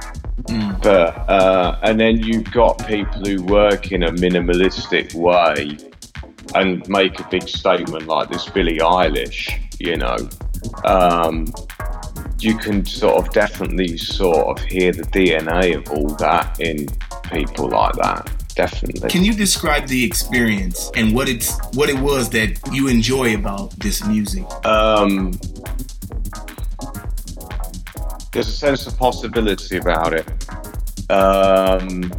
Mm. 0.48 0.82
But 0.82 1.28
uh, 1.28 1.78
and 1.82 2.00
then 2.00 2.22
you've 2.22 2.50
got 2.50 2.86
people 2.86 3.20
who 3.20 3.42
work 3.44 3.92
in 3.92 4.02
a 4.02 4.10
minimalistic 4.10 5.14
way 5.14 5.78
and 6.54 6.86
make 6.88 7.20
a 7.20 7.28
big 7.28 7.48
statement 7.48 8.06
like 8.06 8.30
this 8.30 8.48
Billie 8.48 8.78
Eilish, 8.78 9.60
you 9.78 9.96
know. 9.96 10.16
Um, 10.84 11.46
you 12.38 12.56
can 12.56 12.84
sort 12.86 13.16
of 13.16 13.32
definitely 13.32 13.96
sort 13.98 14.58
of 14.58 14.64
hear 14.64 14.92
the 14.92 15.02
DNA 15.02 15.76
of 15.76 15.90
all 15.90 16.14
that 16.16 16.58
in 16.60 16.86
people 17.30 17.68
like 17.68 17.94
that. 17.96 18.30
Definitely. 18.54 19.08
Can 19.08 19.24
you 19.24 19.32
describe 19.32 19.86
the 19.86 20.04
experience 20.04 20.90
and 20.96 21.14
what 21.14 21.28
it's 21.28 21.56
what 21.74 21.88
it 21.88 21.98
was 21.98 22.30
that 22.30 22.58
you 22.72 22.88
enjoy 22.88 23.34
about 23.34 23.70
this 23.78 24.04
music? 24.04 24.44
Um, 24.66 25.32
there's 28.32 28.48
a 28.48 28.52
sense 28.52 28.86
of 28.86 28.96
possibility 28.96 29.76
about 29.76 30.12
it. 30.12 30.26
Um, 31.10 32.10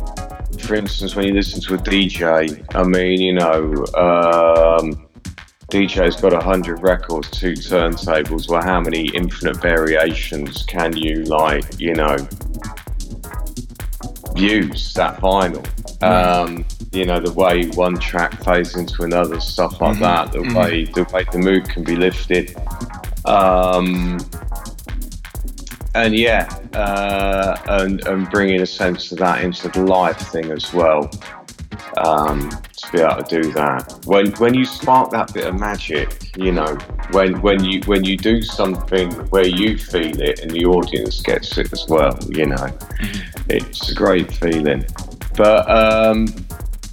for 0.59 0.75
instance, 0.75 1.15
when 1.15 1.25
you 1.25 1.33
listen 1.33 1.61
to 1.61 1.75
a 1.75 1.77
DJ, 1.77 2.65
I 2.75 2.83
mean, 2.83 3.21
you 3.21 3.33
know, 3.33 3.85
um, 3.95 5.07
DJ's 5.71 6.19
got 6.19 6.33
a 6.33 6.41
hundred 6.41 6.81
records, 6.81 7.31
two 7.31 7.53
turntables. 7.53 8.49
Well, 8.49 8.61
how 8.61 8.81
many 8.81 9.07
infinite 9.13 9.61
variations 9.61 10.63
can 10.63 10.95
you 10.97 11.23
like, 11.23 11.79
you 11.79 11.95
know, 11.95 12.17
use 14.35 14.93
that 14.95 15.19
vinyl? 15.21 15.65
Um, 16.03 16.65
you 16.91 17.05
know, 17.05 17.21
the 17.21 17.31
way 17.31 17.67
one 17.69 17.97
track 17.97 18.43
fades 18.43 18.75
into 18.75 19.03
another, 19.03 19.39
stuff 19.39 19.79
like 19.79 19.93
mm-hmm. 19.93 20.03
that. 20.03 20.31
The 20.33 20.39
mm-hmm. 20.39 20.57
way 20.57 20.83
the 20.85 21.03
way 21.13 21.25
the 21.31 21.37
mood 21.37 21.69
can 21.69 21.85
be 21.85 21.95
lifted. 21.95 22.53
Um, 23.23 24.19
and 25.93 26.15
yeah, 26.15 26.47
uh, 26.73 27.57
and, 27.67 28.05
and 28.07 28.29
bringing 28.29 28.61
a 28.61 28.65
sense 28.65 29.11
of 29.11 29.17
that 29.19 29.43
into 29.43 29.67
the 29.69 29.83
live 29.83 30.17
thing 30.17 30.51
as 30.51 30.73
well. 30.73 31.09
Um, 31.97 32.49
to 32.49 32.91
be 32.91 32.99
able 32.99 33.23
to 33.23 33.41
do 33.41 33.51
that, 33.51 33.99
when 34.05 34.31
when 34.33 34.53
you 34.53 34.63
spark 34.63 35.11
that 35.11 35.33
bit 35.33 35.45
of 35.45 35.59
magic, 35.59 36.35
you 36.37 36.51
know, 36.51 36.75
when 37.11 37.41
when 37.41 37.63
you 37.63 37.81
when 37.85 38.03
you 38.05 38.15
do 38.15 38.41
something 38.41 39.11
where 39.27 39.45
you 39.45 39.77
feel 39.77 40.19
it 40.21 40.39
and 40.39 40.51
the 40.51 40.65
audience 40.65 41.21
gets 41.21 41.57
it 41.57 41.71
as 41.73 41.85
well, 41.89 42.17
you 42.29 42.45
know, 42.45 42.67
it's 43.49 43.91
a 43.91 43.95
great 43.95 44.31
feeling. 44.31 44.85
But 45.35 45.69
um, 45.69 46.27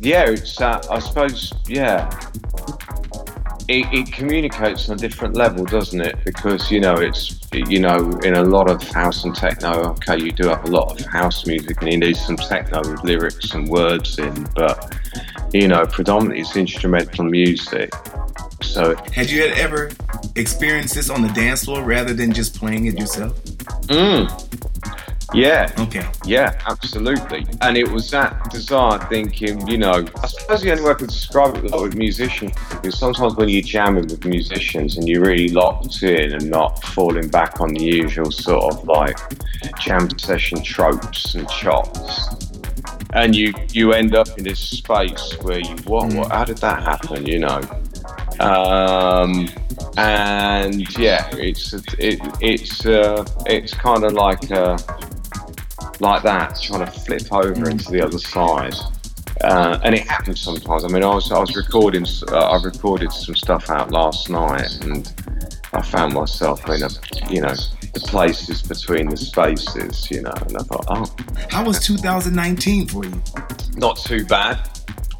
yeah, 0.01 0.29
it's 0.31 0.61
uh, 0.61 0.85
I 0.91 0.99
suppose 0.99 1.53
yeah, 1.69 2.09
it, 3.69 3.87
it, 3.93 4.13
communicates 4.13 4.89
on 4.89 4.97
a 4.97 4.99
different 4.99 5.35
level, 5.35 5.65
doesn't 5.65 6.01
it? 6.01 6.17
Because 6.25 6.71
you 6.71 6.81
know, 6.81 6.95
it's 6.95 7.39
you 7.53 7.79
know, 7.79 8.11
in 8.25 8.35
a 8.35 8.43
lot 8.43 8.71
of 8.71 8.83
house 8.91 9.25
and 9.25 9.35
techno. 9.35 9.91
Okay, 9.91 10.19
you 10.19 10.33
do 10.33 10.49
have 10.49 10.65
a 10.65 10.69
lot 10.69 10.99
of 10.99 11.07
house 11.07 11.47
music, 11.47 11.81
and 11.83 11.93
you 11.93 11.99
need 11.99 12.17
some 12.17 12.37
techno 12.37 12.81
with 12.81 13.05
lyrics 13.05 13.53
and 13.53 13.69
words 13.69 14.19
in, 14.19 14.49
but 14.55 14.97
you 15.53 15.69
know, 15.69 15.87
predominantly 15.87 16.41
it's 16.41 16.57
instrumental 16.57 17.25
music. 17.25 17.93
So, 18.63 18.97
had 19.13 19.31
you 19.31 19.45
ever 19.45 19.91
experienced 20.35 20.95
this 20.95 21.11
on 21.11 21.23
the 21.23 21.29
dance 21.29 21.65
floor 21.65 21.83
rather 21.83 22.15
than 22.15 22.33
just 22.33 22.59
playing 22.59 22.87
it 22.87 22.99
yourself? 22.99 23.39
Mm. 23.89 24.78
Yeah. 25.35 25.71
Okay. 25.79 26.07
Yeah, 26.25 26.59
absolutely. 26.67 27.47
And 27.61 27.77
it 27.77 27.91
was 27.91 28.11
that 28.12 28.51
desire 28.51 28.99
thinking, 29.09 29.67
you 29.69 29.77
know, 29.77 30.07
I 30.23 30.27
suppose 30.27 30.62
the 30.62 30.71
only 30.71 30.85
way 30.85 30.91
I 30.93 30.95
could 30.95 31.09
describe 31.09 31.57
it 31.57 31.64
was 31.64 31.83
with 31.83 31.97
musicians, 31.97 32.53
because 32.71 32.99
sometimes 32.99 33.37
when 33.37 33.49
you're 33.51 33.62
jamming 33.62 34.07
with 34.07 34.25
musicians 34.25 34.97
and 34.97 35.07
you're 35.07 35.23
really 35.23 35.51
locked 35.51 36.03
in 36.03 36.33
and 36.33 36.51
not 36.51 36.83
falling 36.83 37.29
back 37.29 37.61
on 37.61 37.75
the 37.75 37.85
usual 37.85 38.31
sort 38.31 38.73
of 38.73 38.85
like 38.85 39.19
jam 39.81 40.09
session 40.19 40.62
tropes 40.62 41.35
and 41.35 41.47
chops, 41.51 42.29
and 43.12 43.35
you 43.35 43.53
you 43.73 43.93
end 43.93 44.14
up 44.14 44.29
in 44.38 44.45
this 44.45 44.61
space 44.61 45.37
where 45.43 45.61
you 45.61 45.77
what 45.85 46.12
what 46.14 46.31
how 46.33 46.45
did 46.45 46.59
that 46.59 46.83
happen 46.83 47.25
you 47.25 47.38
know 47.38 47.61
um, 48.41 49.49
and 49.97 50.99
yeah 50.99 51.29
it's 51.37 51.73
it, 51.99 52.21
it's 52.41 52.87
uh, 52.87 53.25
it's 53.47 53.75
kind 53.75 54.05
of 54.05 54.12
like 54.12 54.51
uh, 54.51 54.77
like 56.01 56.23
that, 56.23 56.61
trying 56.61 56.85
to 56.85 56.91
flip 56.91 57.33
over 57.33 57.55
mm. 57.55 57.71
into 57.71 57.91
the 57.91 58.05
other 58.05 58.19
side. 58.19 58.75
Uh, 59.43 59.79
and 59.85 59.95
it 59.95 60.07
happens 60.07 60.41
sometimes. 60.41 60.85
I 60.85 60.89
mean, 60.89 61.05
I 61.05 61.15
was 61.15 61.31
I 61.31 61.39
was 61.39 61.55
recording. 61.55 62.05
Uh, 62.29 62.37
I 62.37 62.63
recorded 62.63 63.13
some 63.13 63.37
stuff 63.37 63.71
out 63.71 63.93
last 63.93 64.31
night, 64.31 64.85
and 64.85 65.13
I 65.73 65.83
found 65.83 66.15
myself 66.15 66.69
in 66.69 66.83
a, 66.83 66.89
you 67.31 67.41
know, 67.43 67.55
the 67.93 68.01
places 68.01 68.63
between 68.63 69.09
the 69.09 69.17
spaces, 69.17 70.11
you 70.11 70.23
know, 70.23 70.33
and 70.47 70.57
I 70.57 70.63
thought, 70.63 70.85
oh. 70.89 71.17
How 71.51 71.65
was 71.65 71.85
2019 71.85 72.89
for 72.89 73.05
you? 73.05 73.23
Not 73.77 73.97
too 73.97 74.25
bad. 74.25 74.57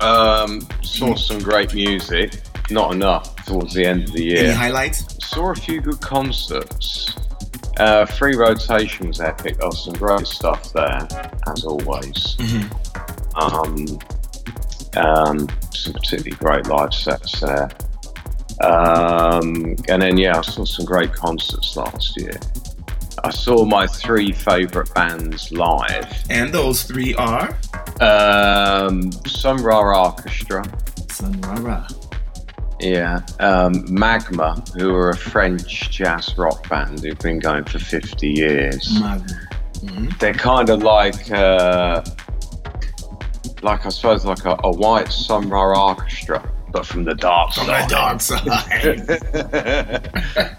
Um, 0.01 0.63
saw 0.83 1.09
mm. 1.09 1.19
some 1.19 1.39
great 1.39 1.75
music. 1.75 2.41
Not 2.71 2.93
enough 2.93 3.35
towards 3.47 3.73
the 3.73 3.87
end 3.87 4.05
of 4.05 4.13
the 4.13 4.25
year. 4.25 4.45
Any 4.45 4.53
highlights? 4.53 5.27
Saw 5.27 5.53
a 5.53 5.55
few 5.55 5.81
good 5.81 6.01
concerts. 6.01 7.17
Uh, 7.79 8.05
free 8.07 8.37
rotation 8.37 9.09
was 9.09 9.21
epic. 9.21 9.59
There 9.59 9.69
was 9.69 9.85
some 9.85 9.95
great 9.95 10.27
stuff 10.27 10.73
there, 10.73 11.07
as 11.47 11.65
always. 11.65 12.37
Mm-hmm. 12.37 12.75
Um, 13.39 13.99
um, 14.97 15.49
some 15.73 15.93
particularly 15.93 16.33
great 16.33 16.67
live 16.67 16.93
sets 16.93 17.41
there. 17.41 17.69
Um, 18.61 19.77
and 19.89 20.03
then, 20.03 20.17
yeah, 20.19 20.39
I 20.39 20.41
saw 20.41 20.65
some 20.65 20.85
great 20.85 21.13
concerts 21.13 21.77
last 21.77 22.21
year. 22.21 22.39
I 23.23 23.31
saw 23.31 23.65
my 23.65 23.87
three 23.87 24.33
favourite 24.33 24.93
bands 24.95 25.53
live. 25.53 26.13
And 26.31 26.53
those 26.53 26.83
three 26.83 27.15
are? 27.15 27.57
Um, 28.01 29.13
Sun 29.27 29.63
Ra 29.63 30.07
Orchestra. 30.07 30.65
Sun 31.11 31.41
Ra 31.43 31.87
Yeah. 32.81 33.21
Um, 33.41 33.85
Magma, 33.89 34.63
who 34.77 34.95
are 34.95 35.11
a 35.11 35.17
French 35.17 35.91
jazz 35.91 36.37
rock 36.39 36.69
band 36.69 37.01
who've 37.01 37.19
been 37.19 37.39
going 37.39 37.65
for 37.65 37.79
50 37.79 38.29
years. 38.29 39.01
Magma. 39.01 39.27
Mm-hmm. 39.75 40.09
They're 40.19 40.35
kind 40.35 40.71
of 40.71 40.83
like, 40.83 41.31
uh, 41.31 42.05
like 43.63 43.87
I 43.87 43.89
suppose, 43.89 44.25
like 44.25 44.45
a, 44.45 44.57
a 44.65 44.71
white 44.71 45.13
Sun 45.13 45.53
Orchestra 45.53 46.53
but 46.71 46.85
from 46.85 47.05
the 47.05 47.15
dark 47.15 47.55
from 47.55 47.67
side. 47.67 47.89
the 47.89 47.95
dark 47.95 48.21
side. 48.21 48.99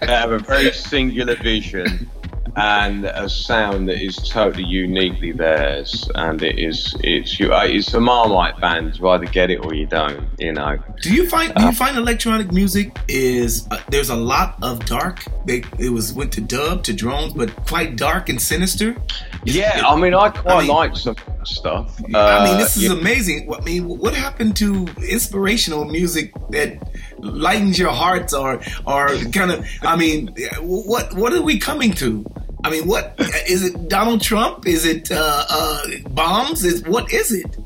they 0.00 0.06
have 0.06 0.32
a 0.32 0.40
very 0.40 0.72
singular 0.72 1.36
vision 1.36 2.10
and 2.56 3.04
a 3.04 3.28
sound 3.28 3.88
that 3.88 4.02
is 4.02 4.16
totally 4.16 4.64
uniquely 4.64 5.32
theirs. 5.32 6.08
And 6.14 6.42
it 6.42 6.58
is 6.58 6.94
it's 7.00 7.38
you 7.38 7.52
uh, 7.52 7.64
it's 7.64 7.92
a 7.94 8.00
Marmite 8.00 8.60
band. 8.60 8.98
You 8.98 9.08
either 9.08 9.26
get 9.26 9.50
it 9.50 9.64
or 9.64 9.74
you 9.74 9.86
don't. 9.86 10.28
You 10.38 10.52
know. 10.52 10.78
Do 11.00 11.12
you 11.12 11.28
find 11.28 11.54
do 11.54 11.64
you 11.64 11.72
find 11.72 11.96
electronic 11.96 12.52
music 12.52 12.96
is 13.08 13.66
uh, 13.70 13.80
there's 13.88 14.10
a 14.10 14.16
lot 14.16 14.56
of 14.62 14.84
dark? 14.86 15.24
They 15.46 15.62
it 15.78 15.90
was 15.90 16.12
went 16.12 16.32
to 16.34 16.40
dub 16.40 16.82
to 16.84 16.92
drones, 16.92 17.32
but 17.34 17.54
quite 17.66 17.96
dark 17.96 18.28
and 18.28 18.40
sinister. 18.40 18.96
Yeah, 19.44 19.78
it, 19.78 19.84
I 19.84 19.96
mean, 19.96 20.14
I 20.14 20.28
quite 20.30 20.54
I 20.54 20.60
mean, 20.60 20.68
like 20.68 20.96
some 20.96 21.16
stuff. 21.44 21.98
Uh, 22.12 22.18
I 22.18 22.44
mean, 22.44 22.58
this 22.58 22.76
is 22.76 22.84
yeah. 22.84 22.92
amazing. 22.92 23.52
I 23.52 23.60
mean, 23.62 23.86
what 23.86 24.14
happened 24.14 24.56
to 24.56 24.86
inspirational 25.08 25.84
music 25.84 26.32
that 26.50 26.90
lightens 27.22 27.78
your 27.78 27.90
hearts, 27.90 28.32
or 28.32 28.60
or 28.86 29.08
kind 29.32 29.50
of? 29.50 29.66
I 29.82 29.96
mean, 29.96 30.34
what 30.60 31.14
what 31.14 31.32
are 31.32 31.42
we 31.42 31.58
coming 31.58 31.92
to? 31.94 32.24
I 32.64 32.70
mean, 32.70 32.86
what 32.86 33.14
is 33.48 33.64
it? 33.64 33.88
Donald 33.88 34.20
Trump? 34.20 34.66
Is 34.66 34.84
it 34.84 35.10
uh, 35.10 35.44
uh, 35.48 35.82
bombs? 36.10 36.64
Is 36.64 36.82
what 36.84 37.12
is 37.12 37.32
it? 37.32 37.56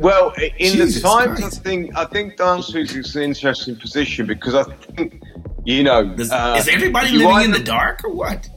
Well, 0.00 0.34
in 0.36 0.72
Jesus 0.74 0.96
the 0.96 1.08
times, 1.08 1.40
Christ. 1.40 1.60
I 1.60 1.62
think 1.62 1.96
I 1.96 2.04
think 2.04 2.36
dance 2.36 2.74
is 2.74 3.16
an 3.16 3.22
interesting 3.22 3.76
position 3.76 4.26
because 4.26 4.54
I 4.54 4.64
think 4.64 5.22
you 5.64 5.82
know, 5.82 6.04
Does, 6.14 6.30
uh, 6.30 6.56
is 6.58 6.68
everybody 6.68 7.10
living 7.12 7.44
in 7.46 7.50
the 7.50 7.58
dark 7.58 8.04
or 8.04 8.12
what? 8.12 8.48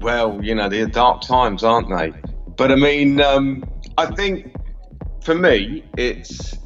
Well, 0.00 0.42
you 0.42 0.54
know, 0.54 0.68
they're 0.68 0.86
dark 0.86 1.22
times, 1.22 1.62
aren't 1.62 1.88
they? 1.88 2.12
But 2.56 2.72
I 2.72 2.74
mean, 2.74 3.20
um, 3.20 3.64
I 3.96 4.06
think 4.06 4.52
for 5.22 5.34
me, 5.34 5.84
it's 5.96 6.58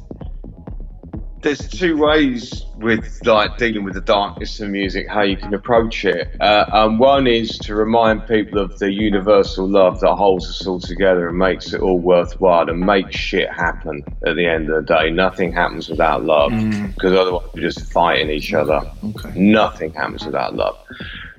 there's 1.47 1.69
two 1.69 1.95
ways 1.95 2.65
with 2.75 3.25
like 3.25 3.57
dealing 3.57 3.85
with 3.85 3.93
the 3.93 4.01
darkness 4.01 4.59
of 4.59 4.69
music, 4.69 5.07
how 5.07 5.21
you 5.21 5.37
can 5.37 5.53
approach 5.53 6.03
it. 6.03 6.29
Uh, 6.41 6.65
and 6.73 6.99
one 6.99 7.25
is 7.25 7.57
to 7.59 7.73
remind 7.73 8.27
people 8.27 8.59
of 8.59 8.77
the 8.79 8.91
universal 8.91 9.65
love 9.65 10.01
that 10.01 10.13
holds 10.13 10.45
us 10.49 10.67
all 10.67 10.81
together 10.81 11.29
and 11.29 11.37
makes 11.37 11.71
it 11.71 11.79
all 11.79 11.99
worthwhile 11.99 12.69
and 12.69 12.81
makes 12.81 13.15
shit 13.15 13.49
happen 13.49 14.03
at 14.25 14.35
the 14.35 14.45
end 14.45 14.69
of 14.69 14.85
the 14.85 14.93
day. 14.93 15.09
Nothing 15.09 15.53
happens 15.53 15.87
without 15.87 16.25
love 16.25 16.51
because 16.51 17.13
mm. 17.13 17.17
otherwise 17.17 17.47
we're 17.53 17.61
just 17.61 17.93
fighting 17.93 18.29
each 18.29 18.53
other. 18.53 18.81
Okay. 19.05 19.39
Nothing 19.39 19.93
happens 19.93 20.25
without 20.25 20.53
love. 20.53 20.77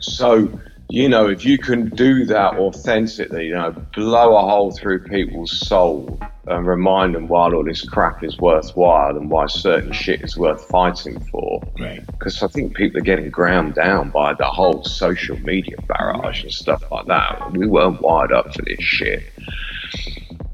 So 0.00 0.58
you 0.90 1.08
know, 1.08 1.28
if 1.28 1.44
you 1.44 1.58
can 1.58 1.90
do 1.90 2.24
that 2.24 2.54
authentically, 2.54 3.48
you 3.48 3.54
know, 3.54 3.72
blow 3.94 4.36
a 4.36 4.40
hole 4.40 4.70
through 4.70 5.04
people's 5.04 5.66
soul 5.66 6.18
and 6.46 6.66
remind 6.66 7.14
them 7.14 7.28
why 7.28 7.52
all 7.52 7.62
this 7.62 7.86
crap 7.86 8.24
is 8.24 8.38
worthwhile 8.38 9.14
and 9.14 9.30
why 9.30 9.46
certain 9.46 9.92
shit 9.92 10.22
is 10.22 10.38
worth 10.38 10.66
fighting 10.68 11.20
for. 11.20 11.60
Right. 11.78 12.04
Because 12.06 12.42
I 12.42 12.48
think 12.48 12.74
people 12.74 12.98
are 13.00 13.04
getting 13.04 13.28
ground 13.28 13.74
down 13.74 14.08
by 14.10 14.32
the 14.32 14.46
whole 14.46 14.82
social 14.82 15.38
media 15.40 15.76
barrage 15.88 16.42
and 16.42 16.52
stuff 16.52 16.82
like 16.90 17.06
that. 17.06 17.52
We 17.52 17.66
weren't 17.66 18.00
wired 18.00 18.32
up 18.32 18.54
for 18.54 18.62
this 18.62 18.80
shit. 18.80 19.24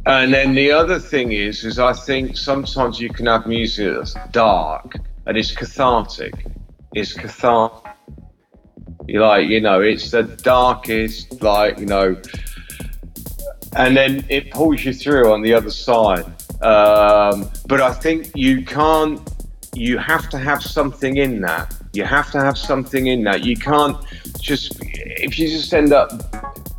And 0.05 0.35
then 0.35 0.57
the 0.57 0.73
other 0.73 0.99
thing 0.99 1.31
is, 1.31 1.65
is 1.65 1.79
I 1.79 1.93
think 1.93 2.37
sometimes 2.37 3.01
you 3.01 3.09
can 3.09 3.27
have 3.27 3.47
music 3.47 3.95
that's 3.95 4.15
dark 4.33 4.97
and 5.27 5.39
it's 5.39 5.53
cathartic. 5.53 6.35
It's 6.93 7.13
cathartic 7.13 7.93
you 9.07 9.21
like, 9.21 9.49
you 9.49 9.61
know, 9.61 9.81
it's 9.81 10.11
the 10.11 10.23
darkest, 10.23 11.43
like, 11.43 11.79
you 11.79 11.87
know, 11.87 12.17
and 13.77 13.97
then 13.97 14.25
it 14.29 14.51
pulls 14.51 14.85
you 14.85 14.93
through 14.93 15.33
on 15.33 15.43
the 15.43 15.53
other 15.53 15.71
side. 15.71 16.25
Um, 16.63 17.51
but 17.67 17.81
I 17.81 17.93
think 17.93 18.31
you 18.35 18.65
can't, 18.65 19.21
you 19.75 19.99
have 19.99 20.31
to 20.31 20.39
have 20.39 20.63
something 20.63 21.17
in 21.17 21.41
that. 21.43 21.75
You 21.93 22.05
have 22.05 22.31
to 22.33 22.41
have 22.41 22.57
something 22.57 23.09
in 23.09 23.25
that. 23.25 23.45
You 23.45 23.57
can't 23.57 23.97
just, 24.41 24.79
if 24.81 25.39
you 25.39 25.49
just 25.49 25.73
end 25.75 25.93
up 25.93 26.11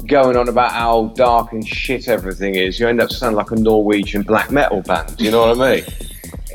going 0.07 0.37
on 0.37 0.49
about 0.49 0.71
how 0.71 1.07
dark 1.15 1.51
and 1.51 1.67
shit 1.67 2.07
everything 2.07 2.55
is, 2.55 2.79
you 2.79 2.87
end 2.87 3.01
up 3.01 3.11
sounding 3.11 3.37
like 3.37 3.51
a 3.51 3.55
Norwegian 3.55 4.21
black 4.21 4.51
metal 4.51 4.81
band. 4.81 5.19
You 5.19 5.31
know 5.31 5.47
what 5.47 5.59
I 5.59 5.75
mean? 5.75 5.83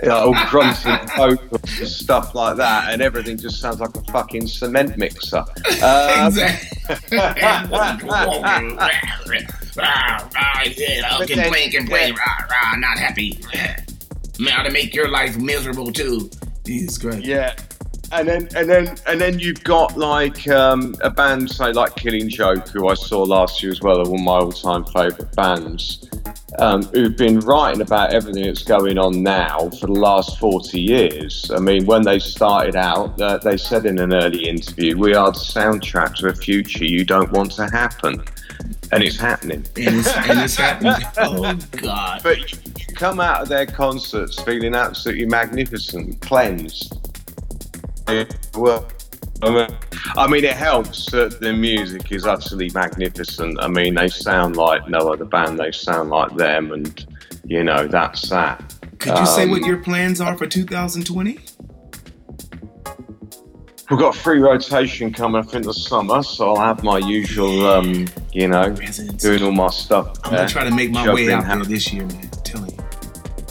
Like, 0.02 0.22
all 0.22 0.34
grunting 0.48 1.08
vocals 1.16 1.78
and 1.78 1.88
stuff 1.88 2.34
like 2.34 2.56
that, 2.56 2.92
and 2.92 3.02
everything 3.02 3.36
just 3.36 3.60
sounds 3.60 3.80
like 3.80 3.94
a 3.96 4.02
fucking 4.04 4.46
cement 4.46 4.96
mixer. 4.96 5.44
Um, 5.82 6.26
exactly. 6.28 6.78
yeah, 7.12 7.66
complain, 11.26 11.70
complain, 11.70 12.14
rah, 12.14 12.46
rah, 12.50 12.76
not 12.76 12.98
happy. 12.98 13.38
Now 14.38 14.62
to 14.62 14.70
make 14.70 14.94
your 14.94 15.10
life 15.10 15.36
miserable 15.36 15.92
too. 15.92 16.30
Jesus 16.64 16.96
Christ. 16.96 17.26
Yeah. 17.26 17.54
And 18.10 18.26
then, 18.26 18.48
and 18.56 18.70
then, 18.70 18.96
and 19.06 19.20
then 19.20 19.38
you've 19.38 19.62
got 19.64 19.98
like 19.98 20.48
um, 20.48 20.94
a 21.02 21.10
band, 21.10 21.50
say 21.50 21.72
like 21.72 21.94
Killing 21.96 22.30
Joke, 22.30 22.66
who 22.68 22.88
I 22.88 22.94
saw 22.94 23.22
last 23.22 23.62
year 23.62 23.70
as 23.70 23.82
well, 23.82 23.98
one 23.98 24.20
of 24.20 24.20
my 24.24 24.32
all-time 24.32 24.86
favourite 24.86 25.36
bands 25.36 26.09
um, 26.58 26.82
who've 26.84 27.16
been 27.16 27.40
writing 27.40 27.80
about 27.80 28.12
everything 28.12 28.44
that's 28.44 28.62
going 28.62 28.98
on 28.98 29.22
now 29.22 29.70
for 29.80 29.86
the 29.86 29.92
last 29.92 30.38
40 30.38 30.80
years. 30.80 31.50
I 31.54 31.58
mean, 31.58 31.86
when 31.86 32.02
they 32.02 32.18
started 32.18 32.76
out, 32.76 33.20
uh, 33.20 33.38
they 33.38 33.56
said 33.56 33.86
in 33.86 33.98
an 33.98 34.12
early 34.12 34.48
interview, 34.48 34.96
we 34.96 35.14
are 35.14 35.32
the 35.32 35.38
soundtrack 35.38 36.16
to 36.16 36.28
a 36.28 36.34
future 36.34 36.84
you 36.84 37.04
don't 37.04 37.30
want 37.32 37.52
to 37.52 37.66
happen. 37.66 38.22
And 38.92 39.02
it's 39.02 39.16
happening. 39.16 39.64
And 39.76 39.96
it's, 39.96 40.16
and 40.16 40.40
it's 40.40 40.56
happening. 40.56 40.94
Oh, 41.18 41.54
God. 41.80 42.20
But 42.22 42.52
you 42.52 42.94
come 42.94 43.20
out 43.20 43.42
of 43.42 43.48
their 43.48 43.66
concerts 43.66 44.40
feeling 44.42 44.74
absolutely 44.74 45.26
magnificent, 45.26 46.20
cleansed. 46.20 46.94
Well, 48.54 48.88
I 49.42 49.50
mean, 49.50 49.78
I 50.16 50.26
mean, 50.26 50.44
it 50.44 50.56
helps 50.56 51.10
that 51.12 51.40
the 51.40 51.52
music 51.52 52.12
is 52.12 52.26
utterly 52.26 52.70
magnificent. 52.74 53.58
I 53.60 53.68
mean, 53.68 53.94
they 53.94 54.08
sound 54.08 54.56
like 54.56 54.88
no 54.88 55.12
other 55.12 55.24
band. 55.24 55.58
They 55.58 55.72
sound 55.72 56.10
like 56.10 56.34
them, 56.36 56.72
and 56.72 57.06
you 57.44 57.64
know 57.64 57.86
that's 57.86 58.28
that. 58.28 58.62
Could 58.98 59.12
you 59.12 59.20
um, 59.20 59.26
say 59.26 59.48
what 59.48 59.62
um, 59.62 59.68
your 59.68 59.78
plans 59.78 60.20
are 60.20 60.36
for 60.36 60.46
2020? 60.46 61.38
We've 63.90 63.98
got 63.98 64.14
free 64.14 64.38
rotation 64.38 65.12
coming 65.12 65.42
up 65.42 65.52
in 65.54 65.62
the 65.62 65.74
summer, 65.74 66.22
so 66.22 66.54
I'll 66.54 66.64
have 66.64 66.84
my 66.84 66.98
usual, 66.98 67.66
um, 67.66 68.06
you 68.32 68.46
know, 68.46 68.72
doing 69.16 69.42
all 69.42 69.50
my 69.50 69.70
stuff. 69.70 70.16
I'm 70.22 70.32
gonna 70.32 70.48
try 70.48 70.62
to 70.62 70.70
make 70.70 70.92
my 70.92 71.12
way 71.12 71.32
out 71.32 71.44
there 71.44 71.64
this 71.64 71.92
year, 71.92 72.06
man. 72.06 72.30
I'm 72.32 72.42
telling 72.42 72.70
you. 72.70 72.78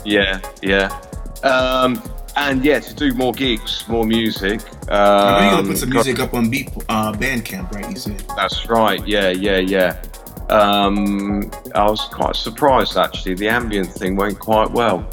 Yeah, 0.05 0.39
yeah. 0.61 0.97
Um, 1.43 2.01
and 2.39 2.63
yeah, 2.63 2.79
to 2.79 2.93
do 2.93 3.13
more 3.13 3.33
gigs, 3.33 3.83
more 3.87 4.05
music. 4.05 4.61
Um, 4.89 5.43
you're 5.43 5.51
gonna 5.51 5.67
put 5.67 5.77
some 5.77 5.89
music 5.89 6.19
up 6.19 6.33
on 6.33 6.49
Beat 6.49 6.69
uh, 6.87 7.11
Bandcamp, 7.13 7.71
right? 7.71 7.89
You 7.89 7.97
said. 7.97 8.23
That's 8.35 8.67
right. 8.67 9.05
Yeah, 9.05 9.29
yeah, 9.29 9.57
yeah. 9.57 10.01
Um, 10.49 11.51
I 11.75 11.89
was 11.89 12.01
quite 12.05 12.35
surprised 12.35 12.97
actually. 12.97 13.35
The 13.35 13.49
ambient 13.49 13.91
thing 13.91 14.15
went 14.15 14.39
quite 14.39 14.71
well. 14.71 15.07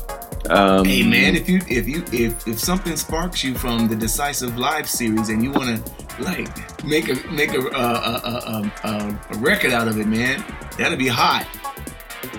Um, 0.49 0.85
hey 0.85 1.03
man, 1.03 1.35
if 1.35 1.49
you 1.49 1.61
if 1.69 1.89
you 1.89 2.05
if 2.12 2.47
if 2.47 2.59
something 2.59 2.97
sparks 2.97 3.43
you 3.43 3.55
from 3.55 3.89
the 3.89 3.97
Decisive 3.97 4.57
Live 4.57 4.89
series 4.89 5.29
and 5.29 5.43
you 5.43 5.51
want 5.51 5.85
to 5.85 6.23
like 6.23 6.85
make 6.85 7.09
a 7.09 7.15
make 7.33 7.53
a, 7.53 7.61
a, 7.61 8.71
a, 8.85 9.21
a 9.31 9.39
record 9.39 9.73
out 9.73 9.89
of 9.89 9.99
it, 9.99 10.07
man, 10.07 10.45
that'll 10.79 10.97
be 10.97 11.09
hot. 11.09 11.47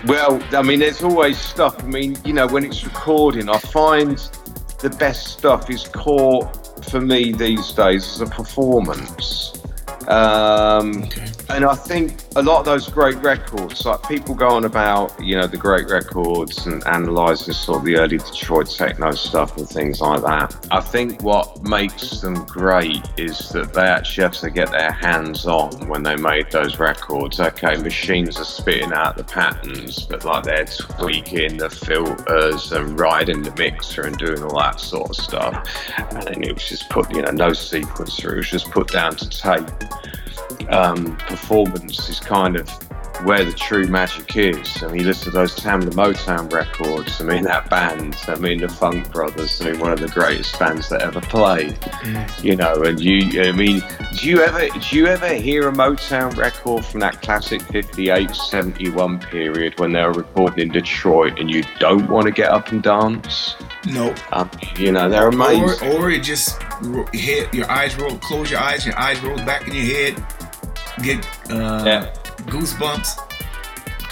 Well, 0.05 0.41
I 0.51 0.61
mean, 0.61 0.79
there's 0.79 1.03
always 1.03 1.37
stuff. 1.37 1.83
I 1.83 1.87
mean, 1.87 2.17
you 2.23 2.33
know, 2.33 2.47
when 2.47 2.63
it's 2.63 2.83
recording, 2.83 3.49
I 3.49 3.57
find 3.57 4.17
the 4.79 4.89
best 4.91 5.27
stuff 5.27 5.69
is 5.69 5.87
caught 5.87 6.85
for 6.85 7.01
me 7.01 7.31
these 7.31 7.71
days 7.71 8.05
as 8.07 8.21
a 8.21 8.27
performance. 8.27 9.53
Um, 10.07 11.03
okay. 11.03 11.25
And 11.49 11.63
I 11.65 11.75
think 11.75 12.13
a 12.35 12.43
lot 12.43 12.59
of 12.59 12.65
those 12.65 12.89
great 12.89 13.15
records, 13.17 13.85
like 13.85 14.03
people 14.07 14.35
go 14.35 14.49
on 14.49 14.65
about, 14.65 15.13
you 15.19 15.35
know, 15.35 15.47
the 15.47 15.57
great 15.57 15.89
records 15.89 16.65
and 16.67 16.83
analysing 16.85 17.53
sort 17.53 17.79
of 17.79 17.85
the 17.85 17.95
early 17.97 18.17
Detroit 18.17 18.69
techno 18.69 19.11
stuff 19.11 19.57
and 19.57 19.67
things 19.67 20.01
like 20.01 20.21
that. 20.21 20.67
I 20.71 20.81
think 20.81 21.21
what 21.21 21.63
makes 21.63 22.21
them 22.21 22.43
great 22.45 23.01
is 23.17 23.49
that 23.49 23.73
they 23.73 23.83
actually 23.83 24.23
have 24.23 24.33
to 24.37 24.49
get 24.49 24.71
their 24.71 24.91
hands 24.91 25.45
on 25.45 25.87
when 25.87 26.03
they 26.03 26.15
made 26.15 26.51
those 26.51 26.79
records. 26.79 27.39
Okay, 27.39 27.77
machines 27.77 28.39
are 28.39 28.45
spitting 28.45 28.91
out 28.91 29.15
the 29.15 29.23
patterns, 29.23 30.05
but 30.05 30.25
like 30.25 30.43
they're 30.43 30.65
tweaking 30.65 31.57
the 31.57 31.69
filters 31.69 32.71
and 32.73 32.99
riding 32.99 33.41
the 33.41 33.55
mixer 33.55 34.01
and 34.01 34.17
doing 34.17 34.43
all 34.43 34.59
that 34.59 34.79
sort 34.79 35.09
of 35.09 35.15
stuff. 35.15 35.65
And 35.97 36.45
it 36.45 36.53
was 36.53 36.67
just 36.67 36.89
put, 36.89 37.09
you 37.15 37.21
know, 37.21 37.31
no 37.31 37.49
sequencer, 37.51 38.33
it 38.33 38.37
was 38.37 38.49
just 38.49 38.69
put 38.69 38.89
down 38.89 39.15
to 39.15 39.29
tape 39.29 39.69
um, 40.69 41.17
performance 41.17 42.09
is 42.09 42.19
kind 42.19 42.55
of 42.55 42.69
where 43.23 43.43
the 43.43 43.53
true 43.53 43.87
magic 43.87 44.35
is. 44.35 44.83
I 44.83 44.91
mean, 44.91 45.05
listen 45.05 45.31
to 45.31 45.37
those 45.37 45.55
Tamla 45.55 45.91
Motown 45.91 46.51
records. 46.51 47.19
I 47.21 47.23
mean, 47.23 47.43
that 47.43 47.69
band. 47.69 48.17
I 48.27 48.35
mean, 48.35 48.59
the 48.59 48.69
Funk 48.69 49.11
Brothers. 49.11 49.61
I 49.61 49.71
mean, 49.71 49.79
one 49.79 49.91
of 49.91 49.99
the 49.99 50.07
greatest 50.07 50.57
bands 50.59 50.89
that 50.89 51.01
ever 51.01 51.21
played. 51.21 51.73
Mm. 51.73 52.43
You 52.43 52.55
know, 52.55 52.83
and 52.83 52.99
you. 52.99 53.41
I 53.41 53.51
mean, 53.51 53.81
do 54.17 54.29
you 54.29 54.41
ever 54.41 54.67
do 54.67 54.97
you 54.97 55.07
ever 55.07 55.33
hear 55.33 55.67
a 55.67 55.71
Motown 55.71 56.35
record 56.37 56.85
from 56.85 56.99
that 57.01 57.21
classic 57.21 57.61
58, 57.63 58.31
71 58.31 59.19
period 59.19 59.79
when 59.79 59.93
they 59.93 60.03
were 60.03 60.13
recording 60.13 60.67
in 60.67 60.73
Detroit, 60.73 61.39
and 61.39 61.49
you 61.49 61.63
don't 61.79 62.09
want 62.09 62.25
to 62.25 62.31
get 62.31 62.49
up 62.49 62.71
and 62.71 62.83
dance? 62.83 63.55
No. 63.85 64.13
Um, 64.31 64.49
you 64.77 64.91
know, 64.91 65.09
they're 65.09 65.29
amazing. 65.29 65.89
Or, 65.89 66.05
or 66.05 66.11
it 66.11 66.23
just 66.23 66.61
hit 67.13 67.53
your 67.53 67.69
eyes 67.71 67.95
roll, 67.95 68.17
close 68.17 68.51
your 68.51 68.59
eyes, 68.59 68.85
your 68.85 68.97
eyes 68.97 69.21
roll 69.21 69.37
back 69.37 69.67
in 69.67 69.73
your 69.73 69.85
head 69.85 70.25
get 71.03 71.25
uh, 71.51 71.83
yeah. 71.85 72.13
goosebumps. 72.45 73.23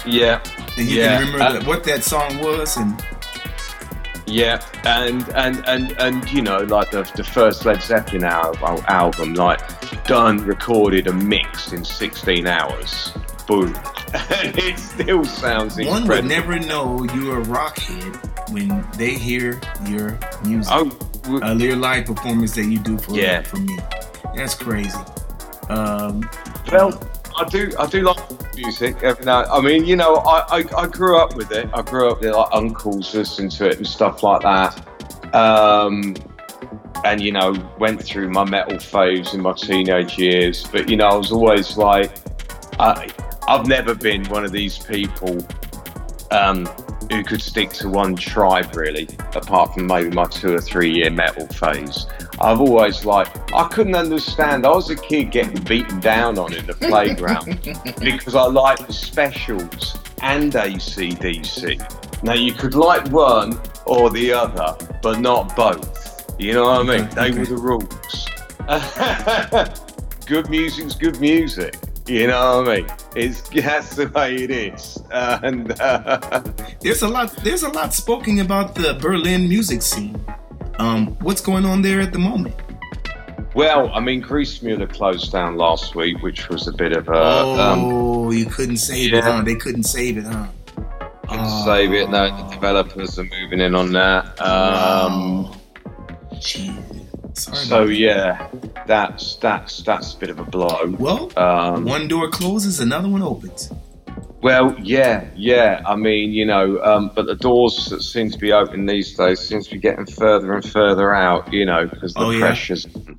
Yeah. 0.06 0.42
And 0.76 0.88
you 0.88 1.00
yeah. 1.00 1.18
can 1.18 1.32
remember 1.32 1.58
uh, 1.58 1.64
what 1.64 1.84
that 1.84 2.04
song 2.04 2.38
was 2.38 2.76
and 2.76 3.02
yeah, 4.26 4.64
and 4.84 5.28
and 5.30 5.64
and 5.68 5.92
and 5.98 6.32
you 6.32 6.42
know, 6.42 6.58
like 6.58 6.90
the 6.90 7.08
the 7.14 7.22
first 7.22 7.64
Led 7.64 7.80
Zeppelin 7.80 8.24
album, 8.24 8.84
album 8.88 9.34
like 9.34 9.60
done, 10.04 10.38
recorded, 10.44 11.06
and 11.06 11.26
mixed 11.28 11.72
in 11.72 11.84
16 11.84 12.46
hours. 12.46 13.12
Boom, 13.46 13.72
and 14.14 14.58
it 14.58 14.78
still 14.78 15.24
sounds 15.24 15.78
incredible. 15.78 16.08
One 16.08 16.08
would 16.08 16.24
never 16.24 16.58
know 16.58 17.04
you're 17.14 17.40
a 17.40 17.44
rockhead 17.44 18.50
when 18.52 18.84
they 18.98 19.14
hear 19.14 19.60
your 19.86 20.18
music, 20.44 20.72
oh, 20.74 21.40
uh, 21.42 21.54
your 21.54 21.76
live 21.76 22.06
performance 22.06 22.56
that 22.56 22.64
you 22.64 22.80
do 22.80 22.98
for 22.98 23.12
yeah. 23.12 23.42
for 23.42 23.58
me. 23.58 23.78
That's 24.34 24.56
crazy. 24.56 24.98
Um, 25.68 26.28
well, 26.70 27.00
I 27.36 27.44
do. 27.44 27.72
I 27.78 27.86
do 27.86 28.02
like 28.02 28.54
music. 28.56 29.02
Now, 29.24 29.44
I 29.44 29.60
mean, 29.60 29.84
you 29.84 29.96
know, 29.96 30.16
I, 30.16 30.58
I, 30.58 30.64
I, 30.78 30.86
grew 30.86 31.18
up 31.18 31.36
with 31.36 31.52
it. 31.52 31.68
I 31.74 31.82
grew 31.82 32.10
up 32.10 32.20
with 32.20 32.34
like 32.34 32.48
uncles 32.52 33.14
listening 33.14 33.50
to 33.50 33.68
it 33.68 33.76
and 33.76 33.86
stuff 33.86 34.22
like 34.22 34.42
that. 34.42 35.34
Um, 35.34 36.14
and 37.04 37.20
you 37.20 37.32
know, 37.32 37.54
went 37.78 38.02
through 38.02 38.30
my 38.30 38.44
metal 38.44 38.78
phase 38.78 39.34
in 39.34 39.42
my 39.42 39.52
teenage 39.52 40.18
years. 40.18 40.66
But 40.66 40.88
you 40.88 40.96
know, 40.96 41.08
I 41.08 41.14
was 41.14 41.30
always 41.30 41.76
like, 41.76 42.10
I, 42.80 43.10
I've 43.46 43.66
never 43.66 43.94
been 43.94 44.24
one 44.28 44.44
of 44.44 44.52
these 44.52 44.78
people 44.78 45.46
um, 46.30 46.68
who 47.10 47.22
could 47.24 47.40
stick 47.42 47.70
to 47.70 47.88
one 47.88 48.16
tribe 48.16 48.74
really, 48.74 49.08
apart 49.34 49.74
from 49.74 49.86
maybe 49.86 50.10
my 50.10 50.24
two 50.24 50.54
or 50.54 50.60
three 50.60 50.92
year 50.92 51.10
metal 51.10 51.46
phase. 51.46 52.06
I've 52.40 52.60
always 52.60 53.04
like 53.04 53.28
I 53.54 53.68
couldn't 53.68 53.94
understand. 53.94 54.66
I 54.66 54.70
was 54.70 54.90
a 54.90 54.96
kid 54.96 55.30
getting 55.30 55.62
beaten 55.64 56.00
down 56.00 56.38
on 56.38 56.52
in 56.52 56.66
the 56.66 56.74
playground 56.88 57.60
because 58.00 58.34
I 58.34 58.44
liked 58.44 58.86
the 58.86 58.92
specials 58.92 59.96
and 60.22 60.52
ACDC. 60.52 62.22
Now 62.22 62.34
you 62.34 62.52
could 62.52 62.74
like 62.74 63.06
one 63.08 63.58
or 63.84 64.10
the 64.10 64.32
other, 64.32 64.76
but 65.02 65.20
not 65.20 65.54
both. 65.56 66.34
You 66.38 66.54
know 66.54 66.64
what 66.64 66.90
I 66.90 66.98
mean? 66.98 67.08
They 67.10 67.30
were 67.30 67.46
the 67.46 67.56
rules. 67.56 68.26
good 70.26 70.50
music's 70.50 70.94
good 70.94 71.20
music. 71.20 71.76
You 72.06 72.28
know 72.28 72.62
what 72.62 72.68
I 72.68 72.76
mean? 72.76 72.86
It's 73.16 73.40
that's 73.48 73.96
the 73.96 74.08
way 74.08 74.36
it 74.36 74.50
is. 74.50 75.02
Uh, 75.10 75.40
and 75.42 75.80
uh, 75.80 76.42
there's 76.80 77.02
a 77.02 77.08
lot. 77.08 77.32
There's 77.42 77.64
a 77.64 77.68
lot 77.70 77.94
spoken 77.94 78.38
about 78.40 78.74
the 78.74 78.94
Berlin 78.94 79.48
music 79.48 79.82
scene. 79.82 80.24
Um, 80.78 81.16
what's 81.20 81.40
going 81.40 81.64
on 81.64 81.82
there 81.82 82.00
at 82.00 82.12
the 82.12 82.18
moment? 82.18 82.54
Well, 83.54 83.90
I 83.92 84.00
mean, 84.00 84.22
Griessmühle 84.22 84.92
closed 84.92 85.32
down 85.32 85.56
last 85.56 85.94
week, 85.94 86.22
which 86.22 86.48
was 86.48 86.68
a 86.68 86.72
bit 86.72 86.92
of 86.92 87.08
a. 87.08 87.12
Oh, 87.14 87.58
um, 87.58 88.32
you 88.32 88.46
couldn't 88.46 88.76
save 88.76 89.12
yeah. 89.12 89.18
it, 89.18 89.24
huh? 89.24 89.42
They 89.42 89.54
couldn't 89.54 89.84
save 89.84 90.18
it, 90.18 90.24
huh? 90.24 90.46
Couldn't 91.22 91.46
oh. 91.46 91.64
save 91.64 91.92
it. 91.92 92.10
No, 92.10 92.28
the 92.28 92.54
developers 92.54 93.18
are 93.18 93.24
moving 93.24 93.60
in 93.60 93.74
on 93.74 93.92
that. 93.92 94.40
Um, 94.40 95.52
Jeez. 96.34 96.95
Sorry 97.36 97.66
so 97.66 97.84
yeah, 97.84 98.48
that's 98.86 99.36
that's 99.36 99.82
that's 99.82 100.14
a 100.14 100.18
bit 100.18 100.30
of 100.30 100.38
a 100.38 100.44
blow. 100.44 100.94
Well, 100.98 101.30
um, 101.38 101.84
one 101.84 102.08
door 102.08 102.30
closes, 102.30 102.80
another 102.80 103.08
one 103.08 103.22
opens. 103.22 103.70
Well, 104.40 104.74
yeah, 104.80 105.28
yeah. 105.34 105.82
I 105.84 105.96
mean, 105.96 106.32
you 106.32 106.46
know, 106.46 106.82
um, 106.82 107.10
but 107.14 107.26
the 107.26 107.34
doors 107.34 107.88
that 107.90 108.02
seem 108.02 108.30
to 108.30 108.38
be 108.38 108.52
open 108.52 108.86
these 108.86 109.14
days 109.14 109.40
seem 109.40 109.62
to 109.62 109.70
be 109.70 109.78
getting 109.78 110.06
further 110.06 110.54
and 110.54 110.64
further 110.64 111.14
out. 111.14 111.52
You 111.52 111.66
know, 111.66 111.86
because 111.86 112.14
the 112.14 112.20
oh, 112.20 112.38
pressures, 112.38 112.86
yeah. 112.94 113.14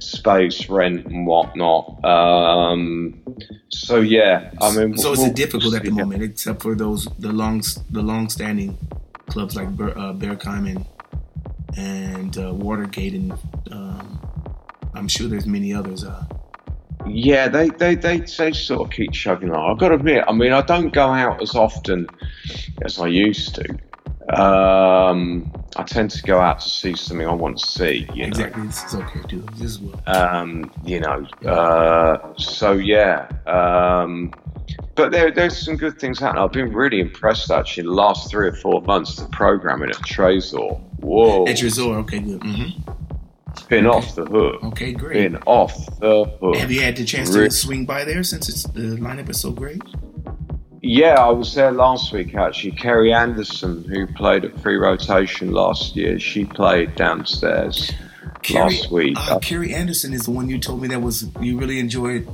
space, 0.00 0.68
rent, 0.68 1.06
and 1.06 1.24
whatnot. 1.24 2.04
Um, 2.04 3.22
so 3.68 4.00
yeah, 4.00 4.50
I 4.60 4.74
mean, 4.74 4.96
so 4.96 5.12
we'll, 5.12 5.26
it's 5.26 5.34
difficult 5.34 5.74
at 5.74 5.84
the 5.84 5.90
moment, 5.90 6.22
except 6.22 6.62
for 6.62 6.74
those 6.74 7.06
the 7.18 7.32
long 7.32 7.62
the 7.90 8.02
long 8.02 8.28
standing 8.28 8.76
clubs 9.26 9.54
like 9.54 9.70
Ber, 9.76 9.96
uh, 9.96 10.12
and 10.12 10.86
and 11.76 12.36
uh, 12.38 12.52
Watergate, 12.54 13.14
and 13.14 13.32
um, 13.70 14.20
I'm 14.94 15.08
sure 15.08 15.28
there's 15.28 15.46
many 15.46 15.72
others. 15.72 16.04
Uh, 16.04 16.24
yeah, 17.06 17.48
they, 17.48 17.68
they, 17.70 17.94
they, 17.94 18.20
they 18.20 18.52
sort 18.52 18.82
of 18.82 18.90
keep 18.90 19.12
chugging 19.12 19.48
along. 19.50 19.72
I've 19.72 19.78
got 19.78 19.88
to 19.88 19.94
admit, 19.94 20.24
I 20.26 20.32
mean, 20.32 20.52
I 20.52 20.62
don't 20.62 20.92
go 20.92 21.08
out 21.08 21.42
as 21.42 21.54
often 21.54 22.06
as 22.84 22.98
I 22.98 23.08
used 23.08 23.56
to. 23.56 23.78
Um, 24.40 25.52
I 25.76 25.82
tend 25.82 26.10
to 26.12 26.22
go 26.22 26.38
out 26.38 26.60
to 26.60 26.68
see 26.68 26.94
something 26.94 27.26
I 27.26 27.32
want 27.34 27.58
to 27.58 27.66
see. 27.66 28.06
You 28.14 28.24
exactly, 28.24 28.66
this 28.66 28.84
is 28.84 28.94
okay 28.94 29.20
too. 29.28 29.44
This 29.54 29.72
is 29.72 29.80
well. 29.80 30.00
Um, 30.06 30.70
you 30.84 31.00
know, 31.00 31.26
uh, 31.46 32.32
so 32.36 32.72
yeah. 32.72 33.28
Um, 33.46 34.32
but 34.94 35.12
there, 35.12 35.30
there's 35.30 35.56
some 35.56 35.76
good 35.76 35.98
things 35.98 36.18
happening. 36.18 36.44
I've 36.44 36.52
been 36.52 36.72
really 36.72 37.00
impressed 37.00 37.50
actually. 37.50 37.84
The 37.84 37.92
last 37.92 38.30
three 38.30 38.48
or 38.48 38.54
four 38.54 38.82
months, 38.82 39.16
the 39.16 39.26
programming 39.28 39.90
at 39.90 39.96
Tresor. 39.96 40.80
Whoa, 41.00 41.46
at 41.46 41.56
Tresor, 41.56 41.96
okay, 42.02 42.18
good. 42.18 42.40
Mm-hmm. 42.40 43.68
Been 43.68 43.86
okay. 43.86 43.96
off 43.96 44.14
the 44.14 44.24
hook. 44.24 44.64
Okay, 44.64 44.92
great. 44.92 45.14
Been 45.14 45.42
off 45.46 45.74
the 46.00 46.24
hook. 46.40 46.56
Have 46.56 46.70
you 46.70 46.80
had 46.80 46.96
the 46.96 47.04
chance 47.04 47.30
to 47.30 47.50
swing 47.50 47.86
by 47.86 48.04
there 48.04 48.22
since 48.22 48.48
it's, 48.48 48.64
the 48.64 48.96
lineup 48.96 49.28
is 49.28 49.40
so 49.40 49.50
great? 49.50 49.82
Yeah, 50.82 51.14
I 51.14 51.30
was 51.30 51.54
there 51.54 51.70
last 51.70 52.12
week 52.12 52.34
actually. 52.34 52.72
Kerry 52.72 53.12
Anderson, 53.12 53.84
who 53.84 54.06
played 54.06 54.44
at 54.44 54.60
Free 54.60 54.76
Rotation 54.76 55.52
last 55.52 55.94
year, 55.94 56.18
she 56.18 56.44
played 56.44 56.96
downstairs 56.96 57.92
Kerry, 58.42 58.64
last 58.64 58.90
week. 58.90 59.16
Uh, 59.16 59.38
Kerry 59.38 59.72
Anderson 59.72 60.12
is 60.12 60.24
the 60.24 60.32
one 60.32 60.48
you 60.48 60.58
told 60.58 60.82
me 60.82 60.88
that 60.88 61.00
was 61.00 61.28
you 61.40 61.56
really 61.56 61.78
enjoyed 61.78 62.26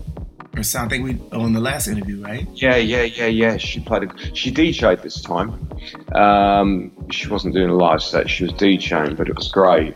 sound. 0.63 0.93
I 0.93 0.97
think 0.97 1.05
we 1.05 1.39
on 1.39 1.53
the 1.53 1.61
last 1.61 1.89
interview, 1.89 2.23
right? 2.23 2.47
Yeah, 2.55 2.77
yeah, 2.77 3.03
yeah, 3.03 3.27
yeah. 3.27 3.57
She 3.57 3.81
played. 3.81 4.05
A, 4.05 4.35
she 4.35 4.53
DJ'd 4.53 5.03
this 5.03 5.21
time. 5.21 5.69
Um, 6.15 6.93
she 7.11 7.29
wasn't 7.29 7.55
doing 7.55 7.71
a 7.71 7.75
live 7.75 8.03
set. 8.03 8.29
She 8.29 8.45
was 8.45 8.53
DJing, 8.53 9.17
but 9.17 9.29
it 9.29 9.37
was 9.37 9.49
great. 9.49 9.95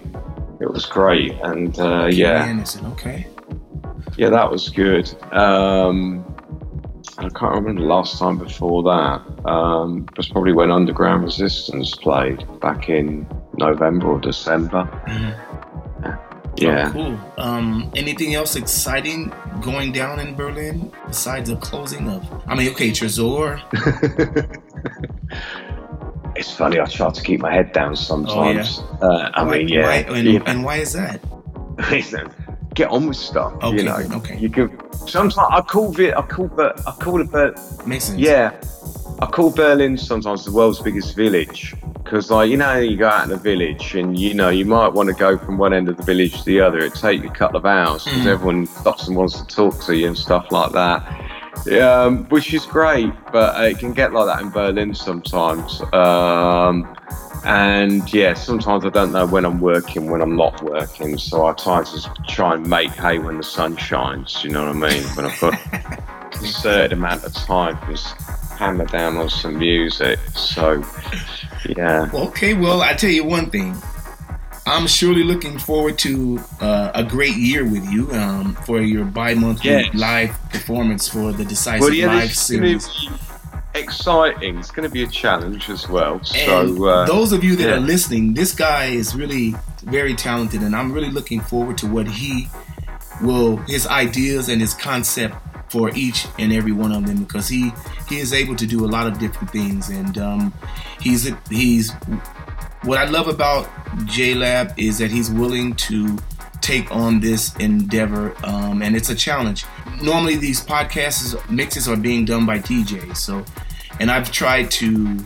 It 0.61 0.71
was 0.71 0.87
great, 0.87 1.33
and 1.43 1.79
uh, 1.79 2.07
yeah. 2.07 2.45
Anderson, 2.45 2.87
okay. 2.87 3.27
Yeah, 4.17 4.31
that 4.31 4.51
was 4.51 4.69
good. 4.69 5.13
Um, 5.33 6.25
I 7.19 7.29
can't 7.29 7.55
remember 7.55 7.83
the 7.83 7.89
last 7.89 8.19
time 8.19 8.39
before 8.39 8.83
that. 8.85 9.49
Um, 9.49 10.07
it 10.11 10.17
was 10.17 10.29
probably 10.29 10.53
when 10.53 10.71
Underground 10.71 11.25
Resistance 11.25 11.95
played 11.95 12.45
back 12.61 12.89
in 12.89 13.27
November 13.59 14.09
or 14.09 14.21
December. 14.21 14.85
Mm-hmm. 15.07 15.72
Yeah. 16.57 16.89
Oh, 16.89 16.93
cool. 16.93 17.19
Um, 17.39 17.91
anything 17.97 18.35
else 18.35 18.57
exciting 18.57 19.33
going 19.61 19.93
down 19.93 20.21
in 20.21 20.35
Berlin 20.35 20.93
besides 21.07 21.51
the 21.51 21.57
closing 21.57 22.09
of? 22.09 22.25
I 22.47 22.55
mean, 22.55 22.71
okay, 22.71 22.91
Tresor. 22.91 23.61
it's 26.37 26.53
funny. 26.53 26.79
I 26.79 26.85
try 26.85 27.11
to 27.11 27.23
keep 27.23 27.41
my 27.41 27.53
head 27.53 27.73
down 27.73 27.97
sometimes. 27.97 28.81
Oh, 28.81 28.99
yeah. 29.01 29.07
uh, 29.07 29.31
I 29.35 29.43
why, 29.43 29.59
mean, 29.59 29.69
yeah. 29.69 29.83
Why, 29.83 30.17
and, 30.17 30.29
yeah. 30.29 30.43
and 30.47 30.65
why 30.65 30.77
is 30.77 30.93
that? 30.93 31.21
get 32.75 32.91
on 32.91 33.07
with 33.07 33.17
stuff. 33.17 33.55
Okay, 33.63 33.77
you 33.77 33.83
know, 33.85 33.97
okay. 34.17 34.39
You 34.39 34.49
can 34.49 34.71
sometimes 35.07 35.39
I 35.39 35.61
call 35.63 35.99
it. 35.99 36.15
I 36.15 36.23
call 36.23 36.61
it. 36.61 36.81
I 36.87 36.93
call 36.93 37.21
it. 37.21 37.31
But 37.31 37.87
makes 37.87 38.05
sense. 38.05 38.19
Yeah, 38.19 38.51
I 39.23 39.27
call 39.27 39.51
Berlin 39.51 39.97
sometimes 39.97 40.45
the 40.45 40.51
world's 40.51 40.81
biggest 40.81 41.15
village 41.15 41.77
because, 41.95 42.29
like, 42.29 42.51
you 42.51 42.57
know, 42.57 42.77
you 42.79 42.97
go 42.97 43.09
out 43.09 43.25
in 43.25 43.31
a 43.31 43.37
village 43.37 43.95
and 43.95 44.19
you 44.19 44.35
know 44.35 44.49
you 44.49 44.65
might 44.65 44.89
want 44.89 45.11
to 45.11 45.15
go 45.15 45.39
from 45.39 45.59
one 45.59 45.73
end 45.73 45.89
of 45.89 45.97
the 45.97 46.03
village 46.03 46.41
to 46.41 46.45
the 46.45 46.61
other. 46.61 46.79
It 46.81 46.97
takes 46.97 47.23
you 47.23 47.31
a 47.31 47.33
couple 47.33 47.57
of 47.57 47.65
hours 47.65 48.03
because 48.03 48.23
mm. 48.23 48.27
everyone 48.27 48.67
stops 48.67 49.07
and 49.07 49.17
wants 49.17 49.41
to 49.41 49.47
talk 49.47 49.81
to 49.85 49.97
you 49.97 50.09
and 50.09 50.19
stuff 50.19 50.51
like 50.51 50.73
that. 50.73 51.81
um, 51.81 52.25
which 52.31 52.53
is 52.53 52.67
great, 52.67 53.13
but 53.31 53.57
uh, 53.57 53.63
it 53.63 53.79
can 53.79 53.93
get 53.93 54.13
like 54.13 54.27
that 54.27 54.43
in 54.43 54.51
Berlin 54.51 54.93
sometimes. 54.93 55.81
Um, 55.93 56.93
and 57.45 58.13
yeah, 58.13 58.35
sometimes 58.35 58.85
I 58.85 58.89
don't 58.89 59.13
know 59.13 59.27
when 59.27 59.45
I'm 59.45 59.61
working, 59.61 60.11
when 60.11 60.21
I'm 60.21 60.35
not 60.35 60.61
working. 60.65 61.17
So 61.17 61.47
I 61.47 61.53
try 61.53 61.85
to 61.85 62.15
try 62.27 62.55
and 62.55 62.69
make 62.69 62.91
hay 62.91 63.21
when 63.21 63.37
the 63.37 63.45
sun 63.45 63.77
shines. 63.77 64.43
You 64.43 64.51
know 64.51 64.67
what 64.67 64.91
I 64.91 64.91
mean? 64.91 65.05
When 65.15 65.27
I've 65.27 65.41
got 65.41 65.55
a 66.35 66.39
certain 66.39 66.99
amount 66.99 67.23
of 67.23 67.33
time, 67.35 67.79
just 67.89 68.17
hammer 68.59 68.87
down 68.87 69.17
on 69.17 69.29
some 69.29 69.59
music. 69.59 70.19
So 70.35 70.85
yeah. 71.77 72.11
Okay, 72.13 72.55
well, 72.55 72.83
I 72.83 72.95
tell 72.95 73.11
you 73.11 73.25
one 73.25 73.51
thing. 73.51 73.77
I'm 74.65 74.87
surely 74.87 75.25
looking 75.25 75.59
forward 75.59 75.99
to 75.99 76.41
uh, 76.61 76.93
a 76.95 77.03
great 77.03 77.37
year 77.37 77.65
with 77.65 77.85
you 77.91 78.11
um, 78.13 78.55
for 78.65 78.81
your 78.81 79.05
bi-monthly 79.05 79.71
yes. 79.71 79.95
live 79.95 80.51
performance 80.51 81.09
for 81.09 81.33
the 81.33 81.45
Decisive 81.45 81.81
well, 81.81 81.93
yeah, 81.93 82.07
Live 82.07 82.33
series. 82.33 82.89
Exciting! 83.75 84.59
It's 84.59 84.71
going 84.71 84.89
to 84.89 84.93
be 84.93 85.03
a 85.03 85.09
challenge 85.09 85.69
as 85.69 85.89
well. 85.89 86.23
So 86.23 86.87
uh, 86.87 87.07
those 87.07 87.33
of 87.33 87.43
you 87.43 87.57
that 87.57 87.69
yeah. 87.69 87.75
are 87.77 87.81
listening, 87.81 88.35
this 88.35 88.55
guy 88.55 88.87
is 88.87 89.17
really 89.17 89.55
very 89.83 90.15
talented, 90.15 90.63
and 90.63 90.77
I'm 90.77 90.93
really 90.93 91.11
looking 91.11 91.41
forward 91.41 91.79
to 91.79 91.87
what 91.87 92.07
he 92.07 92.49
will, 93.23 93.57
his 93.57 93.87
ideas 93.87 94.49
and 94.49 94.61
his 94.61 94.75
concept 94.75 95.35
for 95.73 95.91
each 95.97 96.27
and 96.39 96.53
every 96.53 96.71
one 96.71 96.93
of 96.93 97.07
them 97.07 97.25
because 97.25 97.49
he 97.49 97.73
he 98.07 98.21
is 98.21 98.35
able 98.35 98.55
to 98.55 98.67
do 98.67 98.85
a 98.85 98.91
lot 98.97 99.07
of 99.07 99.19
different 99.19 99.51
things 99.51 99.89
and 99.89 100.19
um, 100.19 100.53
he's 101.01 101.31
he's 101.49 101.93
what 102.83 102.99
I 102.99 103.07
love 103.07 103.27
about 103.27 103.71
J 104.05 104.35
Lab 104.35 104.79
is 104.79 104.99
that 104.99 105.11
he's 105.11 105.31
willing 105.31 105.75
to 105.77 106.19
take 106.61 106.93
on 106.93 107.21
this 107.21 107.57
endeavor, 107.57 108.35
um, 108.45 108.83
and 108.83 108.95
it's 108.95 109.09
a 109.09 109.15
challenge. 109.15 109.65
Normally, 110.03 110.37
these 110.37 110.65
podcasts 110.65 111.35
mixes 111.51 111.89
are 111.89 111.97
being 111.97 112.25
done 112.25 112.45
by 112.45 112.59
DJs, 112.59 113.17
so 113.17 113.45
and 113.99 114.11
I've 114.11 114.31
tried 114.31 114.71
to 114.73 115.19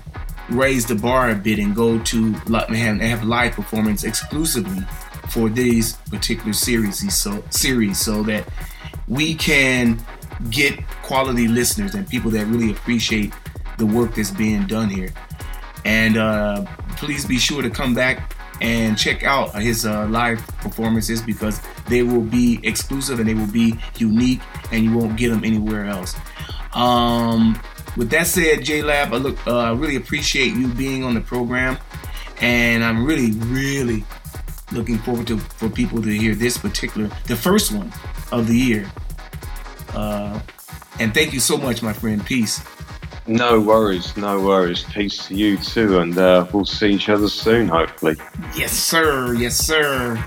raise 0.49 0.87
the 0.87 0.95
bar 0.95 1.31
a 1.31 1.35
bit 1.35 1.59
and 1.59 1.75
go 1.75 1.99
to 1.99 2.35
and 2.47 3.03
have 3.03 3.25
live 3.25 3.53
performance 3.53 4.05
exclusively 4.05 4.85
for 5.31 5.49
these 5.49 5.95
particular 6.11 6.53
series, 6.53 7.13
so 7.15 7.43
series, 7.51 7.99
so 7.99 8.23
that 8.25 8.49
we 9.09 9.35
can 9.35 9.99
get 10.51 10.87
quality 11.03 11.49
listeners 11.49 11.95
and 11.95 12.09
people 12.09 12.31
that 12.33 12.47
really 12.47 12.71
appreciate 12.71 13.33
the 13.79 13.87
work 13.87 14.15
that's 14.15 14.31
being 14.31 14.67
done 14.67 14.89
here. 14.89 15.13
And 15.85 16.17
uh, 16.17 16.65
please 16.97 17.25
be 17.25 17.39
sure 17.39 17.63
to 17.63 17.71
come 17.71 17.95
back 17.95 18.35
and 18.61 18.97
check 18.97 19.23
out 19.23 19.55
his 19.55 19.85
uh, 19.85 20.07
live 20.09 20.45
performances 20.59 21.21
because 21.21 21.61
they 21.89 22.03
will 22.03 22.23
be 22.23 22.59
exclusive 22.63 23.21
and 23.21 23.29
they 23.29 23.35
will 23.35 23.51
be 23.53 23.75
unique 23.99 24.41
and 24.73 24.85
you 24.85 24.97
won't 24.97 25.17
get 25.17 25.29
them 25.29 25.45
anywhere 25.45 25.85
else. 25.85 26.17
Um, 26.75 27.61
with 27.97 28.11
that 28.11 28.27
said, 28.27 28.65
J 28.65 28.83
Lab, 28.83 29.13
I 29.13 29.17
look, 29.17 29.47
uh, 29.47 29.75
really 29.77 29.97
appreciate 29.97 30.55
you 30.55 30.69
being 30.69 31.03
on 31.05 31.15
the 31.15 31.21
program, 31.21 31.79
and 32.41 32.85
I'm 32.85 33.05
really, 33.05 33.33
really 33.33 34.05
looking 34.73 34.99
forward 34.99 35.27
to 35.29 35.39
for 35.39 35.71
people 35.71 36.03
to 36.03 36.11
hear 36.11 36.35
this 36.35 36.59
particular, 36.59 37.09
the 37.27 37.37
first 37.37 37.73
one 37.73 37.93
of 38.33 38.49
the 38.49 38.57
year. 38.57 38.91
Uh, 39.97 40.39
and 41.01 41.13
thank 41.13 41.33
you 41.33 41.41
so 41.41 41.57
much, 41.57 41.83
my 41.83 41.93
friend. 41.93 42.25
Peace. 42.25 42.61
No 43.27 43.59
worries, 43.59 44.17
no 44.17 44.41
worries. 44.41 44.85
Peace 44.85 45.27
to 45.27 45.35
you 45.35 45.57
too, 45.57 45.99
and 45.99 46.17
uh, 46.17 46.47
we'll 46.53 46.65
see 46.65 46.91
each 46.93 47.09
other 47.09 47.29
soon, 47.29 47.67
hopefully. 47.67 48.15
Yes, 48.55 48.73
sir. 48.73 49.35
Yes, 49.35 49.57
sir. 49.57 50.23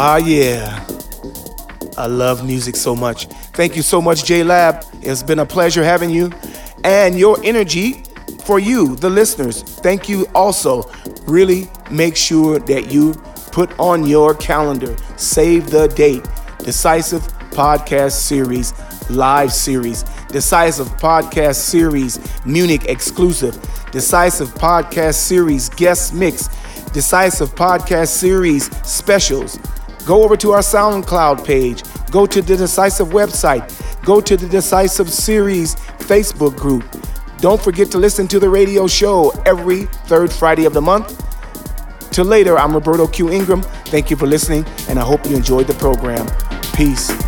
Ah, 0.00 0.16
yeah. 0.18 0.86
I 1.96 2.06
love 2.06 2.46
music 2.46 2.76
so 2.76 2.94
much. 2.94 3.26
Thank 3.54 3.74
you 3.74 3.82
so 3.82 4.00
much, 4.00 4.24
J 4.24 4.44
Lab. 4.44 4.84
It's 5.02 5.24
been 5.24 5.40
a 5.40 5.46
pleasure 5.46 5.82
having 5.82 6.08
you 6.10 6.30
and 6.84 7.18
your 7.18 7.36
energy 7.42 8.04
for 8.44 8.60
you, 8.60 8.94
the 8.94 9.10
listeners. 9.10 9.64
Thank 9.64 10.08
you 10.08 10.26
also. 10.36 10.88
Really 11.26 11.68
make 11.90 12.14
sure 12.14 12.60
that 12.60 12.92
you 12.92 13.14
put 13.50 13.76
on 13.80 14.06
your 14.06 14.34
calendar, 14.36 14.96
save 15.16 15.70
the 15.70 15.88
date. 15.88 16.24
Decisive 16.60 17.22
Podcast 17.50 18.12
Series, 18.12 18.72
live 19.10 19.52
series. 19.52 20.04
Decisive 20.28 20.86
Podcast 20.98 21.56
Series, 21.56 22.20
Munich 22.46 22.84
exclusive. 22.84 23.58
Decisive 23.90 24.50
Podcast 24.54 25.14
Series, 25.14 25.68
guest 25.70 26.14
mix. 26.14 26.48
Decisive 26.92 27.52
Podcast 27.56 28.08
Series, 28.08 28.70
specials. 28.86 29.58
Go 30.08 30.24
over 30.24 30.38
to 30.38 30.52
our 30.52 30.60
SoundCloud 30.60 31.44
page. 31.44 31.82
Go 32.10 32.24
to 32.24 32.40
the 32.40 32.56
Decisive 32.56 33.08
website. 33.08 33.62
Go 34.06 34.22
to 34.22 34.38
the 34.38 34.48
Decisive 34.48 35.12
Series 35.12 35.74
Facebook 35.98 36.56
group. 36.56 36.82
Don't 37.42 37.60
forget 37.60 37.90
to 37.90 37.98
listen 37.98 38.26
to 38.28 38.38
the 38.38 38.48
radio 38.48 38.86
show 38.86 39.28
every 39.44 39.84
third 40.06 40.32
Friday 40.32 40.64
of 40.64 40.72
the 40.72 40.80
month. 40.80 41.22
Till 42.10 42.24
later, 42.24 42.58
I'm 42.58 42.72
Roberto 42.72 43.06
Q. 43.06 43.28
Ingram. 43.28 43.60
Thank 43.92 44.08
you 44.08 44.16
for 44.16 44.26
listening, 44.26 44.64
and 44.88 44.98
I 44.98 45.02
hope 45.02 45.26
you 45.26 45.36
enjoyed 45.36 45.66
the 45.66 45.74
program. 45.74 46.26
Peace. 46.72 47.27